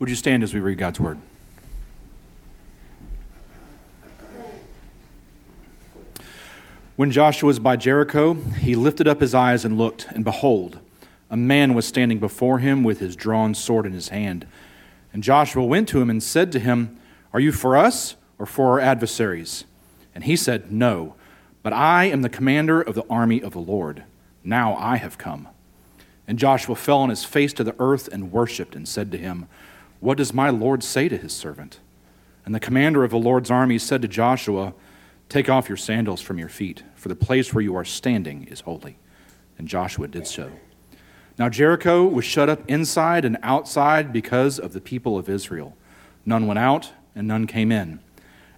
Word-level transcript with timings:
Would 0.00 0.08
you 0.08 0.16
stand 0.16 0.42
as 0.42 0.54
we 0.54 0.60
read 0.60 0.78
God's 0.78 0.98
word? 0.98 1.18
When 6.96 7.10
Joshua 7.10 7.48
was 7.48 7.58
by 7.58 7.76
Jericho, 7.76 8.32
he 8.32 8.74
lifted 8.74 9.06
up 9.06 9.20
his 9.20 9.34
eyes 9.34 9.66
and 9.66 9.76
looked, 9.76 10.06
and 10.08 10.24
behold, 10.24 10.78
a 11.28 11.36
man 11.36 11.74
was 11.74 11.86
standing 11.86 12.18
before 12.18 12.60
him 12.60 12.82
with 12.82 12.98
his 12.98 13.14
drawn 13.14 13.54
sword 13.54 13.84
in 13.84 13.92
his 13.92 14.08
hand. 14.08 14.46
And 15.12 15.22
Joshua 15.22 15.64
went 15.64 15.86
to 15.88 16.00
him 16.00 16.08
and 16.08 16.22
said 16.22 16.50
to 16.52 16.58
him, 16.58 16.98
Are 17.34 17.40
you 17.40 17.52
for 17.52 17.76
us 17.76 18.16
or 18.38 18.46
for 18.46 18.68
our 18.68 18.80
adversaries? 18.80 19.64
And 20.14 20.24
he 20.24 20.34
said, 20.34 20.72
No, 20.72 21.14
but 21.62 21.74
I 21.74 22.06
am 22.06 22.22
the 22.22 22.30
commander 22.30 22.80
of 22.80 22.94
the 22.94 23.06
army 23.10 23.42
of 23.42 23.52
the 23.52 23.60
Lord. 23.60 24.04
Now 24.42 24.76
I 24.76 24.96
have 24.96 25.18
come. 25.18 25.46
And 26.26 26.38
Joshua 26.38 26.74
fell 26.74 26.98
on 26.98 27.10
his 27.10 27.24
face 27.24 27.52
to 27.52 27.64
the 27.64 27.76
earth 27.78 28.08
and 28.08 28.32
worshipped 28.32 28.74
and 28.74 28.88
said 28.88 29.10
to 29.12 29.18
him, 29.18 29.46
What 30.00 30.16
does 30.16 30.32
my 30.32 30.50
Lord 30.50 30.82
say 30.82 31.08
to 31.08 31.16
his 31.16 31.32
servant? 31.32 31.78
And 32.44 32.54
the 32.54 32.60
commander 32.60 33.04
of 33.04 33.10
the 33.10 33.18
Lord's 33.18 33.50
army 33.50 33.78
said 33.78 34.02
to 34.02 34.08
Joshua, 34.08 34.72
Take 35.28 35.48
off 35.48 35.68
your 35.68 35.76
sandals 35.76 36.20
from 36.20 36.38
your 36.38 36.48
feet, 36.48 36.82
for 36.96 37.08
the 37.08 37.14
place 37.14 37.54
where 37.54 37.62
you 37.62 37.76
are 37.76 37.84
standing 37.84 38.44
is 38.44 38.60
holy. 38.60 38.98
And 39.58 39.68
Joshua 39.68 40.08
did 40.08 40.26
so. 40.26 40.50
Now 41.38 41.48
Jericho 41.48 42.04
was 42.04 42.24
shut 42.24 42.48
up 42.48 42.62
inside 42.68 43.24
and 43.24 43.38
outside 43.42 44.12
because 44.12 44.58
of 44.58 44.72
the 44.72 44.80
people 44.80 45.16
of 45.16 45.28
Israel. 45.28 45.76
None 46.26 46.46
went 46.46 46.58
out, 46.58 46.92
and 47.14 47.28
none 47.28 47.46
came 47.46 47.70
in. 47.70 48.00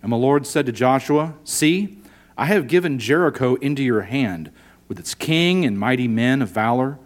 And 0.03 0.11
the 0.11 0.17
Lord 0.17 0.47
said 0.47 0.67
to 0.67 0.73
Joshua, 0.73 1.35
See, 1.45 1.99
I 2.37 2.47
have 2.47 2.69
given 2.69 2.99
Jericho 2.99 3.57
into 3.57 3.83
your 3.83 4.03
hand, 4.03 4.51
with 4.89 4.99
its 4.99 5.15
king 5.15 5.65
and 5.65 5.79
mighty 5.79 6.09
men 6.09 6.41
of 6.43 6.49
valor. 6.49 6.99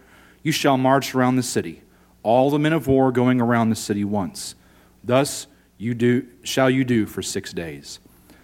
You 0.43 0.53
shall 0.53 0.79
march 0.79 1.15
around 1.15 1.37
the 1.37 1.43
city, 1.43 1.83
all 2.27 2.51
the 2.51 2.59
men 2.59 2.73
of 2.73 2.89
war 2.89 3.13
going 3.13 3.41
around 3.41 3.71
the 3.71 3.77
city 3.77 4.03
once. 4.03 4.57
Thus 5.05 5.47
you 5.79 5.95
do, 5.95 6.27
shall 6.43 6.69
you 6.69 6.83
do 6.83 7.07
for 7.07 7.23
six 7.23 7.53
days. 7.53 8.01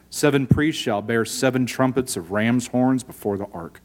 Seven 0.08 0.46
priests 0.46 0.80
shall 0.80 1.02
bear 1.02 1.24
seven 1.24 1.66
trumpets 1.66 2.16
of 2.16 2.30
ram's 2.30 2.68
horns 2.68 3.02
before 3.02 3.36
the 3.36 3.48
ark. 3.52 3.80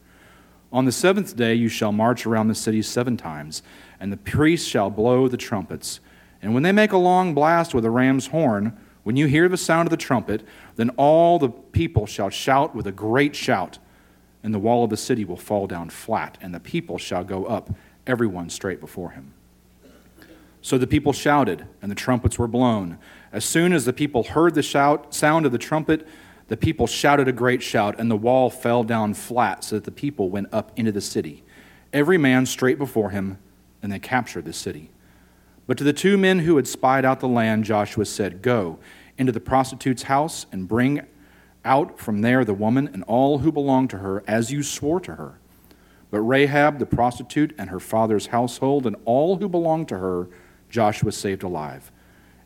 On 0.71 0.85
the 0.85 0.91
seventh 0.91 1.35
day 1.35 1.55
you 1.55 1.67
shall 1.67 1.91
march 1.91 2.27
around 2.27 2.47
the 2.47 2.53
city 2.53 2.83
seven 2.83 3.17
times, 3.17 3.63
and 3.99 4.13
the 4.13 4.17
priests 4.17 4.67
shall 4.67 4.91
blow 4.91 5.27
the 5.27 5.35
trumpets. 5.35 5.99
And 6.43 6.53
when 6.53 6.61
they 6.61 6.71
make 6.71 6.91
a 6.91 6.97
long 6.97 7.33
blast 7.33 7.73
with 7.73 7.83
a 7.83 7.89
ram's 7.89 8.27
horn, 8.27 8.77
when 9.01 9.15
you 9.15 9.25
hear 9.25 9.49
the 9.49 9.57
sound 9.57 9.87
of 9.87 9.91
the 9.91 9.97
trumpet, 9.97 10.43
then 10.75 10.91
all 10.91 11.39
the 11.39 11.49
people 11.49 12.05
shall 12.05 12.29
shout 12.29 12.75
with 12.75 12.85
a 12.85 12.91
great 12.91 13.35
shout, 13.35 13.79
and 14.43 14.53
the 14.53 14.59
wall 14.59 14.83
of 14.83 14.91
the 14.91 14.97
city 14.97 15.25
will 15.25 15.37
fall 15.37 15.65
down 15.65 15.89
flat, 15.89 16.37
and 16.39 16.53
the 16.53 16.59
people 16.59 16.99
shall 16.99 17.23
go 17.23 17.45
up, 17.45 17.71
everyone 18.05 18.51
straight 18.51 18.79
before 18.79 19.11
him. 19.11 19.33
So 20.67 20.77
the 20.77 20.85
people 20.85 21.13
shouted, 21.13 21.65
and 21.81 21.89
the 21.89 21.95
trumpets 21.95 22.37
were 22.37 22.45
blown. 22.45 22.97
As 23.31 23.45
soon 23.45 23.71
as 23.71 23.85
the 23.85 23.93
people 23.93 24.23
heard 24.23 24.53
the 24.53 24.61
shout, 24.61 25.15
sound 25.15 25.45
of 25.45 25.53
the 25.53 25.57
trumpet, 25.57 26.05
the 26.49 26.57
people 26.57 26.87
shouted 26.87 27.29
a 27.29 27.31
great 27.31 27.63
shout, 27.63 27.97
and 27.97 28.11
the 28.11 28.17
wall 28.17 28.49
fell 28.49 28.83
down 28.83 29.13
flat, 29.13 29.63
so 29.63 29.77
that 29.77 29.85
the 29.85 29.91
people 29.91 30.29
went 30.29 30.49
up 30.51 30.73
into 30.75 30.91
the 30.91 30.99
city, 30.99 31.45
every 31.93 32.17
man 32.17 32.45
straight 32.45 32.77
before 32.77 33.11
him, 33.11 33.37
and 33.81 33.93
they 33.93 33.97
captured 33.97 34.43
the 34.43 34.51
city. 34.51 34.91
But 35.67 35.77
to 35.77 35.85
the 35.85 35.93
two 35.93 36.17
men 36.17 36.39
who 36.39 36.57
had 36.57 36.67
spied 36.67 37.05
out 37.05 37.21
the 37.21 37.29
land, 37.29 37.63
Joshua 37.63 38.03
said, 38.03 38.41
Go 38.41 38.77
into 39.17 39.31
the 39.31 39.39
prostitute's 39.39 40.03
house 40.03 40.47
and 40.51 40.67
bring 40.67 40.99
out 41.63 41.97
from 41.97 42.19
there 42.19 42.43
the 42.43 42.53
woman 42.53 42.89
and 42.91 43.05
all 43.05 43.37
who 43.37 43.53
belong 43.53 43.87
to 43.87 43.99
her, 43.99 44.21
as 44.27 44.51
you 44.51 44.63
swore 44.63 44.99
to 44.99 45.15
her. 45.15 45.39
But 46.11 46.19
Rahab 46.19 46.79
the 46.79 46.85
prostitute 46.85 47.55
and 47.57 47.69
her 47.69 47.79
father's 47.79 48.27
household 48.27 48.85
and 48.85 48.97
all 49.05 49.37
who 49.37 49.47
belonged 49.47 49.87
to 49.87 49.99
her, 49.99 50.27
Joshua 50.69 51.11
saved 51.11 51.43
alive. 51.43 51.91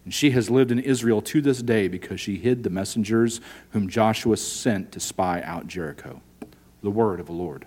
And 0.04 0.14
she 0.14 0.32
has 0.32 0.50
lived 0.50 0.72
in 0.72 0.80
Israel 0.80 1.22
to 1.22 1.42
this 1.42 1.62
day 1.62 1.88
because 1.88 2.20
she 2.20 2.38
hid 2.38 2.64
the 2.64 2.70
messengers 2.70 3.40
whom 3.72 3.88
Joshua 3.88 4.38
sent 4.38 4.92
to 4.94 5.00
spy 5.00 5.42
out 5.44 5.68
Jericho. 5.68 6.22
The 6.82 6.90
word 6.90 7.20
of 7.20 7.28
the 7.28 7.34
Lord. 7.34 7.66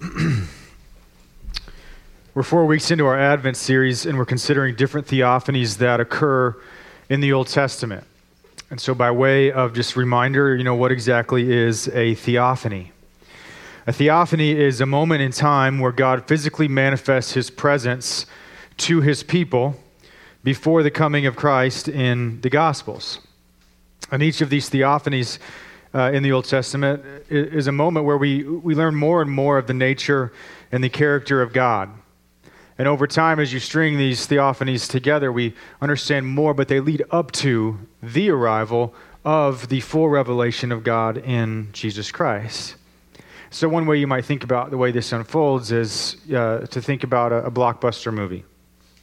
we're 2.34 2.42
four 2.42 2.66
weeks 2.66 2.90
into 2.90 3.06
our 3.06 3.18
Advent 3.18 3.56
series, 3.56 4.04
and 4.06 4.18
we're 4.18 4.24
considering 4.26 4.74
different 4.74 5.06
theophanies 5.06 5.78
that 5.78 6.00
occur 6.00 6.54
in 7.08 7.20
the 7.20 7.32
Old 7.32 7.48
Testament. 7.48 8.04
And 8.74 8.80
so, 8.80 8.92
by 8.92 9.12
way 9.12 9.52
of 9.52 9.72
just 9.72 9.94
reminder, 9.94 10.56
you 10.56 10.64
know, 10.64 10.74
what 10.74 10.90
exactly 10.90 11.52
is 11.52 11.86
a 11.90 12.16
theophany? 12.16 12.90
A 13.86 13.92
theophany 13.92 14.50
is 14.50 14.80
a 14.80 14.84
moment 14.84 15.22
in 15.22 15.30
time 15.30 15.78
where 15.78 15.92
God 15.92 16.26
physically 16.26 16.66
manifests 16.66 17.34
his 17.34 17.50
presence 17.50 18.26
to 18.78 19.00
his 19.00 19.22
people 19.22 19.76
before 20.42 20.82
the 20.82 20.90
coming 20.90 21.24
of 21.24 21.36
Christ 21.36 21.86
in 21.86 22.40
the 22.40 22.50
Gospels. 22.50 23.20
And 24.10 24.24
each 24.24 24.40
of 24.40 24.50
these 24.50 24.68
theophanies 24.68 25.38
uh, 25.94 26.10
in 26.12 26.24
the 26.24 26.32
Old 26.32 26.46
Testament 26.46 27.04
is 27.30 27.68
a 27.68 27.72
moment 27.72 28.06
where 28.06 28.18
we, 28.18 28.42
we 28.42 28.74
learn 28.74 28.96
more 28.96 29.22
and 29.22 29.30
more 29.30 29.56
of 29.56 29.68
the 29.68 29.74
nature 29.74 30.32
and 30.72 30.82
the 30.82 30.88
character 30.88 31.40
of 31.42 31.52
God. 31.52 31.90
And 32.76 32.88
over 32.88 33.06
time, 33.06 33.38
as 33.38 33.52
you 33.52 33.60
string 33.60 33.96
these 33.96 34.26
theophanies 34.26 34.90
together, 34.90 35.30
we 35.30 35.54
understand 35.80 36.26
more, 36.26 36.54
but 36.54 36.66
they 36.66 36.80
lead 36.80 37.04
up 37.10 37.30
to 37.32 37.78
the 38.02 38.30
arrival 38.30 38.94
of 39.24 39.68
the 39.68 39.80
full 39.80 40.08
revelation 40.08 40.72
of 40.72 40.82
God 40.82 41.18
in 41.18 41.68
Jesus 41.72 42.10
Christ. 42.10 42.74
So, 43.50 43.68
one 43.68 43.86
way 43.86 43.98
you 43.98 44.08
might 44.08 44.24
think 44.24 44.42
about 44.42 44.70
the 44.70 44.76
way 44.76 44.90
this 44.90 45.12
unfolds 45.12 45.70
is 45.70 46.16
uh, 46.34 46.66
to 46.66 46.82
think 46.82 47.04
about 47.04 47.30
a, 47.30 47.46
a 47.46 47.50
blockbuster 47.50 48.12
movie. 48.12 48.44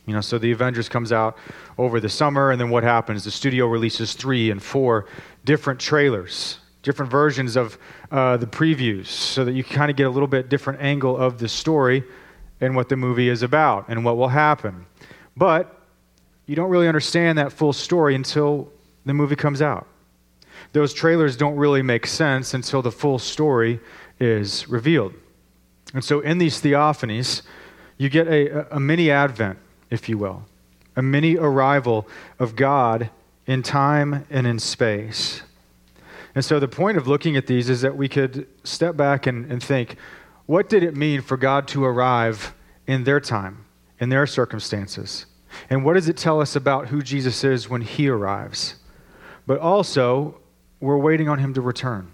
You 0.06 0.14
know, 0.16 0.22
so 0.22 0.38
the 0.38 0.52
Avengers 0.52 0.90
comes 0.90 1.14
out 1.14 1.38
over 1.78 2.02
the 2.02 2.10
summer, 2.10 2.52
and 2.52 2.60
then 2.60 2.70
what 2.70 2.84
happens? 2.84 3.24
The 3.24 3.32
studio 3.32 3.68
releases 3.68 4.14
three 4.14 4.52
and 4.52 4.62
four 4.62 5.06
different 5.46 5.80
trailers, 5.80 6.58
different 6.84 7.10
versions 7.10 7.56
of 7.56 7.78
uh, 8.12 8.36
the 8.36 8.48
previews, 8.48 9.06
so 9.06 9.46
that 9.46 9.54
you 9.54 9.64
kind 9.64 9.90
of 9.90 9.96
get 9.96 10.08
a 10.08 10.10
little 10.10 10.28
bit 10.28 10.50
different 10.50 10.82
angle 10.82 11.16
of 11.16 11.38
the 11.38 11.48
story 11.48 12.04
and 12.62 12.76
what 12.76 12.88
the 12.90 12.96
movie 12.96 13.28
is 13.28 13.44
about 13.44 13.90
and 13.90 14.06
what 14.06 14.16
will 14.16 14.30
happen. 14.30 14.86
But 15.36 15.76
you 16.46 16.56
don't 16.56 16.70
really 16.70 16.88
understand 16.88 17.38
that 17.38 17.52
full 17.52 17.74
story 17.74 18.16
until 18.16 18.72
the 19.06 19.14
movie 19.14 19.36
comes 19.36 19.62
out. 19.62 19.88
Those 20.74 20.94
trailers 20.94 21.36
don't 21.36 21.56
really 21.56 21.82
make 21.82 22.06
sense 22.06 22.54
until 22.54 22.82
the 22.82 22.92
full 22.92 23.20
story 23.20 23.80
is 24.20 24.70
revealed. 24.70 25.14
And 25.94 26.04
so, 26.04 26.22
in 26.22 26.38
these 26.38 26.62
theophanies, 26.62 27.42
you 27.98 28.10
get 28.10 28.28
a, 28.28 28.76
a 28.76 28.80
mini 28.80 29.12
advent, 29.12 29.60
if 29.90 30.08
you 30.08 30.18
will, 30.18 30.46
a 30.96 31.02
mini 31.02 31.36
arrival 31.36 32.08
of 32.40 32.56
God 32.56 33.10
in 33.48 33.64
time 33.64 34.26
and 34.30 34.48
in 34.48 34.60
space. 34.60 35.42
And 36.34 36.46
so, 36.46 36.60
the 36.60 36.68
point 36.68 36.98
of 36.98 37.08
looking 37.08 37.36
at 37.36 37.48
these 37.48 37.70
is 37.70 37.82
that 37.82 37.98
we 37.98 38.08
could 38.08 38.48
step 38.64 38.96
back 38.96 39.28
and, 39.28 39.52
and 39.52 39.62
think 39.62 39.98
what 40.52 40.68
did 40.68 40.84
it 40.84 40.98
mean 40.98 41.22
for 41.22 41.38
God 41.38 41.66
to 41.66 41.86
arrive 41.86 42.54
in 42.86 43.06
their 43.06 43.22
time, 43.22 43.64
in 44.02 44.10
their 44.10 44.28
circumstances? 44.28 45.26
And 45.70 45.86
what 45.86 45.94
does 45.94 46.10
it 46.10 46.18
tell 46.18 46.42
us 46.42 46.58
about 46.58 46.90
who 46.90 47.02
Jesus 47.02 47.46
is 47.46 47.70
when 47.70 47.80
he 47.80 48.10
arrives? 48.10 48.76
But 49.48 49.60
also, 49.60 50.42
we're 50.82 50.98
waiting 50.98 51.30
on 51.30 51.40
him 51.40 51.54
to 51.54 51.62
return. 51.62 52.12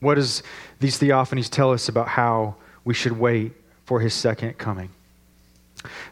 What 0.00 0.16
does 0.16 0.42
these 0.80 0.98
theophanies 0.98 1.48
tell 1.48 1.70
us 1.70 1.88
about 1.88 2.08
how 2.08 2.56
we 2.84 2.94
should 2.94 3.12
wait 3.12 3.52
for 3.84 4.00
his 4.00 4.12
second 4.12 4.58
coming? 4.58 4.90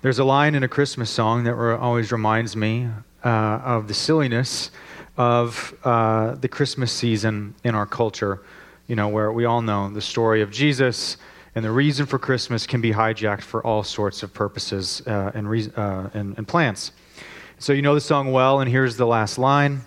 There's 0.03 0.21
a 0.21 0.25
line 0.25 0.55
in 0.55 0.63
a 0.63 0.69
Christmas 0.69 1.11
song 1.11 1.43
that 1.45 1.55
always 1.55 2.13
reminds 2.13 2.55
me 2.55 2.89
uh, 3.25 3.29
of 3.29 3.89
the 3.89 3.95
silliness 3.95 4.71
of 5.17 5.77
uh, 5.83 6.37
the 6.37 6.47
Christmas 6.47 6.93
season 6.93 7.57
in 7.65 7.75
our 7.75 7.87
culture, 7.87 8.41
you 8.87 8.97
know, 8.97 9.09
where 9.09 9.33
we 9.33 9.45
all 9.45 9.63
know 9.63 9.89
the 9.89 10.01
story 10.01 10.43
of 10.43 10.51
Jesus 10.51 11.17
and 11.55 11.65
the 11.65 11.71
reason 11.71 12.07
for 12.07 12.19
Christmas 12.19 12.67
can 12.67 12.81
be 12.81 12.93
hijacked 12.93 13.43
for 13.43 13.65
all 13.65 13.83
sorts 13.83 14.23
of 14.23 14.35
purposes 14.35 15.03
uh, 15.07 15.31
and, 15.35 15.49
re- 15.49 15.71
uh, 15.77 16.09
and, 16.15 16.37
and 16.37 16.49
plans. 16.49 16.93
So 17.59 17.73
you 17.73 17.83
know 17.83 17.95
the 17.95 18.01
song 18.01 18.33
well, 18.33 18.61
and 18.61 18.71
here's 18.71 18.97
the 18.97 19.07
last 19.07 19.39
line. 19.39 19.83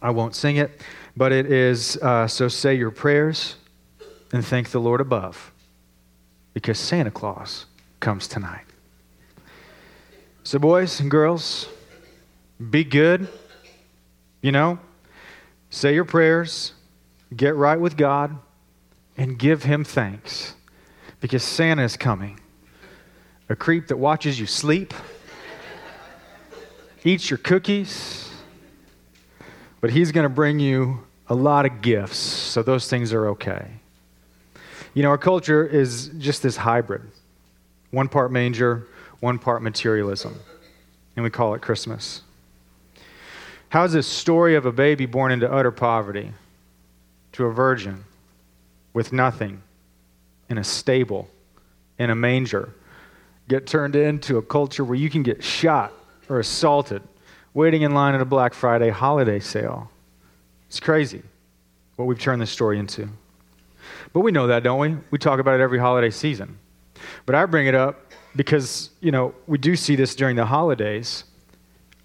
I 0.00 0.10
won't 0.10 0.34
sing 0.34 0.56
it 0.56 0.80
but 1.16 1.32
it 1.32 1.50
is 1.50 1.96
uh, 1.98 2.26
so 2.26 2.48
say 2.48 2.74
your 2.74 2.90
prayers 2.90 3.56
and 4.32 4.44
thank 4.44 4.70
the 4.70 4.80
Lord 4.80 5.00
above 5.00 5.52
because 6.54 6.78
Santa 6.78 7.10
Claus 7.10 7.66
comes 8.00 8.26
tonight. 8.26 8.64
So, 10.44 10.58
boys 10.58 11.00
and 11.00 11.10
girls, 11.10 11.68
be 12.70 12.82
good. 12.82 13.28
You 14.40 14.52
know, 14.52 14.78
say 15.70 15.94
your 15.94 16.04
prayers, 16.04 16.72
get 17.32 17.54
right 17.54 17.80
with 17.80 17.96
God, 17.96 18.38
and 19.16 19.38
give 19.38 19.62
Him 19.62 19.84
thanks 19.84 20.54
because 21.20 21.42
Santa 21.42 21.82
is 21.82 21.96
coming. 21.96 22.40
A 23.48 23.56
creep 23.56 23.88
that 23.88 23.96
watches 23.96 24.40
you 24.40 24.46
sleep, 24.46 24.94
eats 27.04 27.28
your 27.30 27.38
cookies 27.38 28.22
but 29.82 29.90
He's 29.90 30.12
going 30.12 30.22
to 30.22 30.30
bring 30.30 30.60
you 30.60 31.04
a 31.28 31.34
lot 31.34 31.66
of 31.66 31.82
gifts, 31.82 32.16
so 32.16 32.62
those 32.62 32.88
things 32.88 33.12
are 33.12 33.28
okay. 33.30 33.68
You 34.94 35.02
know, 35.02 35.10
our 35.10 35.18
culture 35.18 35.66
is 35.66 36.08
just 36.18 36.42
this 36.42 36.56
hybrid 36.56 37.02
one 37.90 38.08
part 38.08 38.32
manger, 38.32 38.86
one 39.20 39.38
part 39.38 39.60
materialism, 39.60 40.38
and 41.14 41.22
we 41.24 41.28
call 41.30 41.54
it 41.54 41.60
Christmas. 41.60 42.22
How's 43.68 43.92
this 43.92 44.06
story 44.06 44.54
of 44.54 44.64
a 44.64 44.72
baby 44.72 45.04
born 45.04 45.32
into 45.32 45.50
utter 45.52 45.70
poverty 45.70 46.32
to 47.32 47.46
a 47.46 47.52
virgin 47.52 48.04
with 48.92 49.12
nothing 49.12 49.62
in 50.48 50.58
a 50.58 50.64
stable 50.64 51.28
in 51.98 52.10
a 52.10 52.14
manger 52.14 52.72
get 53.48 53.66
turned 53.66 53.96
into 53.96 54.38
a 54.38 54.42
culture 54.42 54.84
where 54.84 54.96
you 54.96 55.10
can 55.10 55.22
get 55.22 55.42
shot 55.42 55.92
or 56.28 56.40
assaulted 56.40 57.02
waiting 57.54 57.82
in 57.82 57.92
line 57.92 58.14
at 58.14 58.20
a 58.20 58.24
Black 58.24 58.54
Friday 58.54 58.90
holiday 58.90 59.40
sale? 59.40 59.90
It's 60.68 60.80
crazy 60.80 61.22
what 61.96 62.06
we've 62.06 62.18
turned 62.18 62.40
this 62.40 62.50
story 62.50 62.78
into. 62.78 63.08
But 64.12 64.20
we 64.20 64.32
know 64.32 64.46
that, 64.46 64.62
don't 64.62 64.78
we? 64.78 64.96
We 65.10 65.18
talk 65.18 65.38
about 65.38 65.58
it 65.58 65.62
every 65.62 65.78
holiday 65.78 66.10
season. 66.10 66.58
But 67.26 67.34
I 67.34 67.44
bring 67.46 67.66
it 67.66 67.74
up 67.74 68.12
because, 68.36 68.90
you 69.00 69.10
know, 69.10 69.34
we 69.46 69.58
do 69.58 69.76
see 69.76 69.96
this 69.96 70.14
during 70.14 70.36
the 70.36 70.46
holidays. 70.46 71.24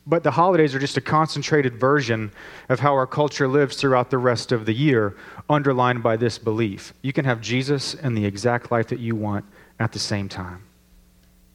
But 0.09 0.24
the 0.24 0.31
holidays 0.31 0.74
are 0.74 0.80
just 0.80 0.95
a 0.95 1.01
concentrated 1.01 1.75
version 1.75 2.31
of 2.69 2.80
how 2.80 2.94
our 2.94 3.06
culture 3.06 3.48
lives 3.48 3.75
throughout 3.75 4.09
the 4.09 4.18
rest 4.18 4.54
of 4.54 4.65
the 4.65 4.74
year, 4.74 5.18
underlined 5.50 6.01
by 6.01 6.15
this 6.15 6.38
belief. 6.38 6.94
You 7.01 7.12
can 7.12 7.25
have 7.25 7.42
Jesus 7.42 7.94
and 7.94 8.15
the 8.15 8.25
exact 8.25 8.71
life 8.71 8.88
that 8.88 9.00
you 9.00 9.15
want 9.15 9.44
at 9.80 9.92
the 9.92 10.00
same 10.00 10.30
time. 10.30 10.63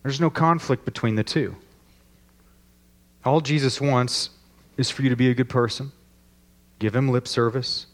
There's 0.03 0.21
no 0.21 0.29
conflict 0.29 0.85
between 0.85 1.15
the 1.15 1.25
two. 1.25 1.57
All 3.25 3.41
Jesus 3.41 3.81
wants 3.81 4.29
is 4.77 4.91
for 4.91 5.01
you 5.01 5.09
to 5.09 5.17
be 5.17 5.31
a 5.31 5.35
good 5.35 5.49
person, 5.49 5.91
give 6.79 6.95
him 6.95 7.09
lip 7.09 7.27
service, 7.27 7.87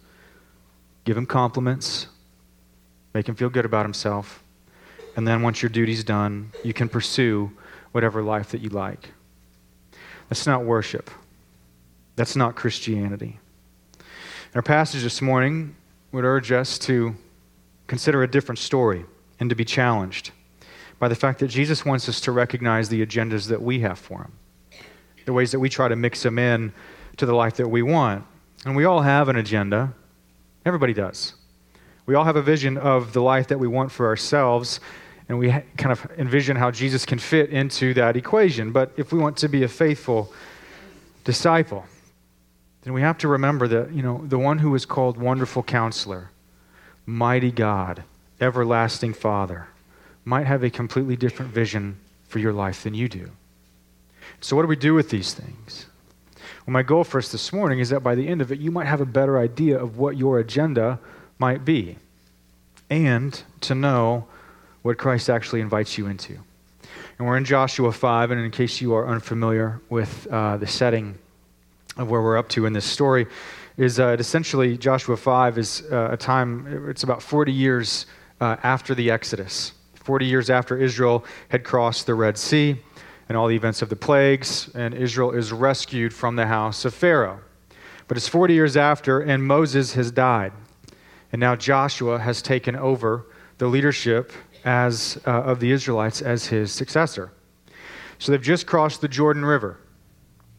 give 1.04 1.16
him 1.16 1.26
compliments, 1.26 2.08
make 3.14 3.28
him 3.28 3.36
feel 3.36 3.48
good 3.48 3.64
about 3.64 3.84
himself. 3.84 4.42
And 5.16 5.26
then 5.26 5.42
once 5.42 5.62
your 5.62 5.68
duty's 5.68 6.02
done, 6.02 6.52
you 6.64 6.72
can 6.72 6.88
pursue 6.88 7.52
whatever 7.92 8.22
life 8.22 8.50
that 8.50 8.60
you 8.60 8.70
like. 8.70 9.12
That's 10.28 10.46
not 10.46 10.64
worship. 10.64 11.10
That's 12.16 12.36
not 12.36 12.56
Christianity. 12.56 13.38
Our 14.54 14.62
passage 14.62 15.02
this 15.02 15.22
morning 15.22 15.76
would 16.12 16.24
urge 16.24 16.52
us 16.52 16.78
to 16.80 17.14
consider 17.86 18.22
a 18.22 18.30
different 18.30 18.58
story 18.58 19.04
and 19.40 19.48
to 19.50 19.56
be 19.56 19.64
challenged 19.64 20.32
by 20.98 21.08
the 21.08 21.14
fact 21.14 21.38
that 21.38 21.48
Jesus 21.48 21.84
wants 21.84 22.08
us 22.08 22.20
to 22.22 22.32
recognize 22.32 22.88
the 22.88 23.04
agendas 23.04 23.48
that 23.48 23.62
we 23.62 23.80
have 23.80 23.98
for 23.98 24.22
him, 24.22 24.32
the 25.24 25.32
ways 25.32 25.52
that 25.52 25.60
we 25.60 25.68
try 25.68 25.88
to 25.88 25.96
mix 25.96 26.22
them 26.22 26.38
in 26.38 26.72
to 27.16 27.26
the 27.26 27.34
life 27.34 27.54
that 27.56 27.68
we 27.68 27.82
want. 27.82 28.24
And 28.64 28.74
we 28.74 28.84
all 28.84 29.02
have 29.02 29.28
an 29.28 29.36
agenda. 29.36 29.94
Everybody 30.64 30.92
does. 30.92 31.34
We 32.06 32.14
all 32.14 32.24
have 32.24 32.36
a 32.36 32.42
vision 32.42 32.76
of 32.76 33.12
the 33.12 33.22
life 33.22 33.48
that 33.48 33.58
we 33.58 33.68
want 33.68 33.92
for 33.92 34.06
ourselves, 34.06 34.80
and 35.28 35.38
we 35.38 35.50
kind 35.76 35.92
of 35.92 36.06
envision 36.16 36.56
how 36.56 36.70
Jesus 36.70 37.04
can 37.04 37.18
fit 37.18 37.50
into 37.50 37.94
that 37.94 38.16
equation. 38.16 38.72
But 38.72 38.92
if 38.96 39.12
we 39.12 39.18
want 39.18 39.36
to 39.38 39.48
be 39.48 39.62
a 39.62 39.68
faithful 39.68 40.32
disciple, 41.24 41.84
then 42.82 42.94
we 42.94 43.02
have 43.02 43.18
to 43.18 43.28
remember 43.28 43.68
that, 43.68 43.92
you 43.92 44.02
know, 44.02 44.24
the 44.26 44.38
one 44.38 44.58
who 44.58 44.74
is 44.74 44.86
called 44.86 45.18
Wonderful 45.18 45.62
Counselor, 45.62 46.30
Mighty 47.04 47.50
God, 47.50 48.04
Everlasting 48.40 49.12
Father, 49.12 49.68
might 50.24 50.46
have 50.46 50.62
a 50.62 50.70
completely 50.70 51.16
different 51.16 51.52
vision 51.52 51.98
for 52.28 52.38
your 52.38 52.52
life 52.52 52.82
than 52.82 52.94
you 52.94 53.08
do. 53.08 53.30
So, 54.40 54.56
what 54.56 54.62
do 54.62 54.68
we 54.68 54.76
do 54.76 54.94
with 54.94 55.10
these 55.10 55.34
things? 55.34 55.86
Well, 56.66 56.72
my 56.72 56.82
goal 56.82 57.04
for 57.04 57.18
us 57.18 57.32
this 57.32 57.52
morning 57.52 57.80
is 57.80 57.88
that 57.90 58.00
by 58.00 58.14
the 58.14 58.28
end 58.28 58.40
of 58.40 58.52
it, 58.52 58.60
you 58.60 58.70
might 58.70 58.86
have 58.86 59.00
a 59.00 59.06
better 59.06 59.38
idea 59.38 59.78
of 59.78 59.98
what 59.98 60.16
your 60.16 60.38
agenda 60.38 60.98
might 61.38 61.64
be 61.64 61.96
and 62.90 63.42
to 63.62 63.74
know 63.74 64.26
what 64.82 64.98
Christ 64.98 65.30
actually 65.30 65.60
invites 65.60 65.98
you 65.98 66.06
into. 66.06 66.38
And 67.18 67.26
we're 67.26 67.36
in 67.36 67.44
Joshua 67.44 67.92
5, 67.92 68.30
and 68.30 68.40
in 68.40 68.50
case 68.50 68.80
you 68.80 68.94
are 68.94 69.08
unfamiliar 69.08 69.80
with 69.88 70.26
uh, 70.30 70.56
the 70.56 70.66
setting 70.66 71.18
of 71.96 72.10
where 72.10 72.22
we're 72.22 72.38
up 72.38 72.48
to 72.50 72.66
in 72.66 72.72
this 72.72 72.84
story, 72.84 73.26
is 73.76 73.98
uh, 73.98 74.16
essentially 74.18 74.76
Joshua 74.76 75.16
5 75.16 75.58
is 75.58 75.82
uh, 75.90 76.10
a 76.12 76.16
time, 76.16 76.86
it's 76.88 77.02
about 77.02 77.22
40 77.22 77.52
years 77.52 78.06
uh, 78.40 78.56
after 78.62 78.94
the 78.94 79.10
Exodus, 79.10 79.72
40 79.94 80.26
years 80.26 80.48
after 80.48 80.76
Israel 80.76 81.24
had 81.48 81.64
crossed 81.64 82.06
the 82.06 82.14
Red 82.14 82.38
Sea 82.38 82.76
and 83.28 83.36
all 83.36 83.46
the 83.46 83.56
events 83.56 83.82
of 83.82 83.88
the 83.88 83.96
plagues, 83.96 84.70
and 84.74 84.94
Israel 84.94 85.32
is 85.32 85.52
rescued 85.52 86.14
from 86.14 86.36
the 86.36 86.46
house 86.46 86.84
of 86.84 86.94
Pharaoh. 86.94 87.40
But 88.06 88.16
it's 88.16 88.28
40 88.28 88.54
years 88.54 88.76
after, 88.76 89.20
and 89.20 89.44
Moses 89.44 89.92
has 89.94 90.10
died. 90.10 90.52
And 91.30 91.40
now 91.40 91.54
Joshua 91.56 92.18
has 92.18 92.40
taken 92.40 92.74
over 92.74 93.26
the 93.58 93.66
leadership 93.66 94.32
as, 94.68 95.18
uh, 95.26 95.30
of 95.30 95.60
the 95.60 95.72
Israelites 95.72 96.20
as 96.20 96.44
his 96.44 96.70
successor. 96.70 97.32
So 98.18 98.32
they've 98.32 98.42
just 98.42 98.66
crossed 98.66 99.00
the 99.00 99.08
Jordan 99.08 99.42
River. 99.42 99.78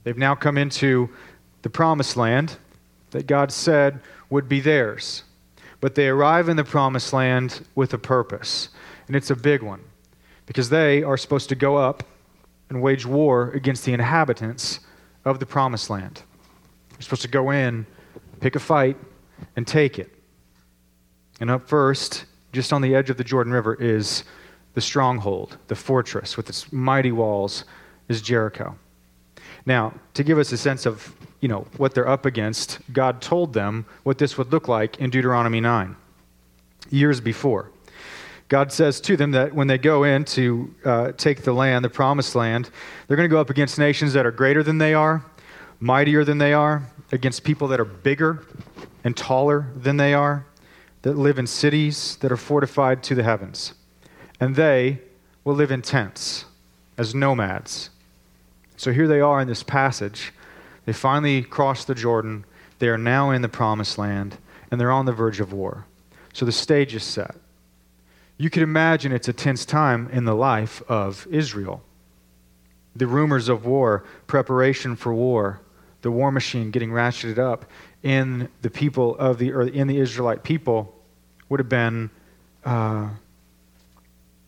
They've 0.04 0.18
now 0.18 0.34
come 0.34 0.58
into 0.58 1.12
the 1.62 1.70
promised 1.70 2.18
land 2.18 2.58
that 3.12 3.28
God 3.28 3.52
said 3.52 4.00
would 4.32 4.50
be 4.50 4.62
theirs. 4.62 5.26
But 5.80 5.94
they 5.94 6.08
arrive 6.08 6.50
in 6.50 6.58
the 6.58 6.64
promised 6.64 7.14
land 7.14 7.64
with 7.76 7.94
a 7.94 8.00
purpose, 8.00 8.70
and 9.06 9.16
it's 9.16 9.30
a 9.30 9.36
big 9.36 9.62
one 9.62 9.82
because 10.48 10.70
they 10.70 11.04
are 11.04 11.16
supposed 11.16 11.48
to 11.50 11.56
go 11.56 11.78
up 11.78 12.04
and 12.70 12.82
wage 12.82 13.06
war 13.06 13.52
against 13.52 13.86
the 13.86 13.94
inhabitants 13.94 14.80
of 15.24 15.40
the 15.40 15.46
promised 15.46 15.92
land. 15.92 16.24
They're 16.90 17.02
supposed 17.02 17.22
to 17.22 17.28
go 17.28 17.52
in, 17.52 17.86
pick 18.40 18.56
a 18.56 18.60
fight, 18.60 18.98
and 19.56 19.68
take 19.68 20.00
it. 20.00 20.12
And 21.40 21.52
up 21.52 21.68
first, 21.68 22.26
just 22.52 22.74
on 22.74 22.82
the 22.82 22.96
edge 22.96 23.10
of 23.10 23.18
the 23.18 23.24
Jordan 23.24 23.54
River, 23.54 23.76
is 23.76 24.24
the 24.74 24.82
stronghold, 24.82 25.58
the 25.68 25.76
fortress 25.76 26.38
with 26.38 26.50
its 26.50 26.72
mighty 26.72 27.12
walls, 27.12 27.66
is 28.08 28.22
Jericho. 28.22 28.78
Now, 29.66 29.94
to 30.14 30.24
give 30.24 30.38
us 30.38 30.52
a 30.52 30.58
sense 30.58 30.86
of 30.86 31.16
you 31.42 31.48
know 31.48 31.68
what 31.78 31.94
they're 31.94 32.08
up 32.08 32.26
against, 32.26 32.80
God 32.92 33.22
told 33.22 33.54
them 33.54 33.86
what 34.04 34.18
this 34.18 34.38
would 34.38 34.52
look 34.52 34.68
like 34.68 35.00
in 35.00 35.10
Deuteronomy 35.10 35.62
9, 35.62 35.96
years 36.90 37.22
before. 37.22 37.72
God 38.50 38.72
says 38.72 39.00
to 39.02 39.16
them 39.16 39.32
that 39.32 39.54
when 39.54 39.68
they 39.68 39.78
go 39.78 40.04
in 40.04 40.26
to 40.26 40.74
uh, 40.84 41.12
take 41.12 41.44
the 41.44 41.54
land, 41.54 41.86
the 41.86 41.90
promised 41.90 42.34
land, 42.36 42.72
they're 43.08 43.16
going 43.16 43.30
to 43.30 43.34
go 43.34 43.40
up 43.40 43.52
against 43.52 43.78
nations 43.78 44.14
that 44.14 44.26
are 44.26 44.32
greater 44.32 44.64
than 44.64 44.80
they 44.80 44.96
are, 44.96 45.24
mightier 45.80 46.24
than 46.24 46.40
they 46.40 46.52
are, 46.52 46.84
against 47.12 47.44
people 47.44 47.68
that 47.68 47.80
are 47.80 47.86
bigger 47.86 48.44
and 49.04 49.16
taller 49.16 49.68
than 49.76 49.98
they 49.98 50.16
are, 50.16 50.46
that 51.02 51.18
live 51.18 51.40
in 51.40 51.48
cities 51.48 52.18
that 52.18 52.32
are 52.32 52.38
fortified 52.38 53.04
to 53.04 53.16
the 53.16 53.24
heavens. 53.24 53.74
And 54.40 54.56
they 54.56 55.00
will 55.44 55.56
live 55.56 55.72
in 55.72 55.82
tents 55.82 56.46
as 56.98 57.16
nomads. 57.16 57.90
So 58.78 58.92
here 58.92 59.08
they 59.08 59.22
are 59.22 59.42
in 59.42 59.48
this 59.48 59.64
passage. 59.64 60.34
They 60.86 60.94
finally 60.94 61.44
cross 61.44 61.86
the 61.86 61.96
Jordan. 61.96 62.46
They 62.80 62.90
are 62.90 62.98
now 62.98 63.32
in 63.32 63.42
the 63.42 63.50
promised 63.50 63.98
land, 63.98 64.38
and 64.72 64.80
they're 64.80 64.92
on 64.92 65.06
the 65.06 65.12
verge 65.12 65.40
of 65.40 65.54
war. 65.54 65.86
So 66.34 66.46
the 66.46 66.52
stage 66.52 66.96
is 66.96 67.04
set. 67.04 67.36
You 68.38 68.50
can 68.50 68.64
imagine 68.64 69.12
it's 69.12 69.28
a 69.28 69.34
tense 69.34 69.66
time 69.66 70.10
in 70.14 70.24
the 70.24 70.36
life 70.36 70.82
of 70.88 71.28
Israel. 71.30 71.84
The 72.96 73.08
rumors 73.08 73.50
of 73.50 73.66
war, 73.66 74.06
preparation 74.28 74.96
for 74.96 75.14
war, 75.14 75.60
the 76.02 76.12
war 76.12 76.32
machine 76.32 76.72
getting 76.72 76.92
ratcheted 76.92 77.38
up 77.38 77.66
in 78.04 78.50
the 78.62 78.70
people 78.70 79.16
of 79.18 79.38
the 79.38 79.52
or 79.52 79.64
in 79.64 79.88
the 79.88 79.98
Israelite 79.98 80.44
people 80.44 80.96
would 81.50 81.60
have 81.60 81.70
been 81.70 82.10
uh, 82.66 83.10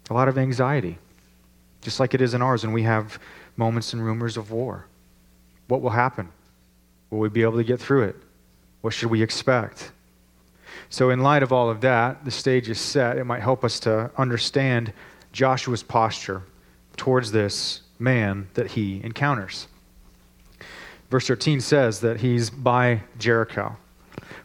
a 0.10 0.14
lot 0.14 0.28
of 0.28 0.38
anxiety, 0.38 0.98
just 1.82 2.00
like 2.00 2.14
it 2.14 2.22
is 2.22 2.34
in 2.34 2.42
ours, 2.42 2.64
and 2.64 2.74
we 2.74 2.84
have 2.84 3.20
moments 3.58 3.94
and 3.94 4.04
rumors 4.04 4.38
of 4.38 4.52
war. 4.52 4.86
What 5.68 5.82
will 5.82 5.90
happen? 5.90 6.30
Will 7.10 7.20
we 7.20 7.30
be 7.30 7.42
able 7.42 7.58
to 7.58 7.64
get 7.64 7.80
through 7.80 8.04
it? 8.04 8.16
What 8.82 8.94
should 8.94 9.10
we 9.10 9.22
expect? 9.22 9.92
So, 10.90 11.10
in 11.10 11.22
light 11.22 11.44
of 11.44 11.54
all 11.54 11.70
of 11.70 11.82
that, 11.82 12.26
the 12.26 12.32
stage 12.32 12.70
is 12.70 12.80
set. 12.80 13.18
It 13.18 13.26
might 13.26 13.42
help 13.42 13.64
us 13.64 13.80
to 13.82 14.12
understand 14.18 14.94
Joshua's 15.32 15.84
posture 15.84 16.44
towards 16.98 17.32
this 17.32 17.82
man 18.00 18.50
that 18.54 18.72
he 18.72 19.02
encounters. 19.04 19.68
Verse 21.12 21.28
13 21.28 21.60
says 21.60 22.00
that 22.00 22.22
he's 22.22 22.50
by 22.50 23.02
Jericho, 23.20 23.76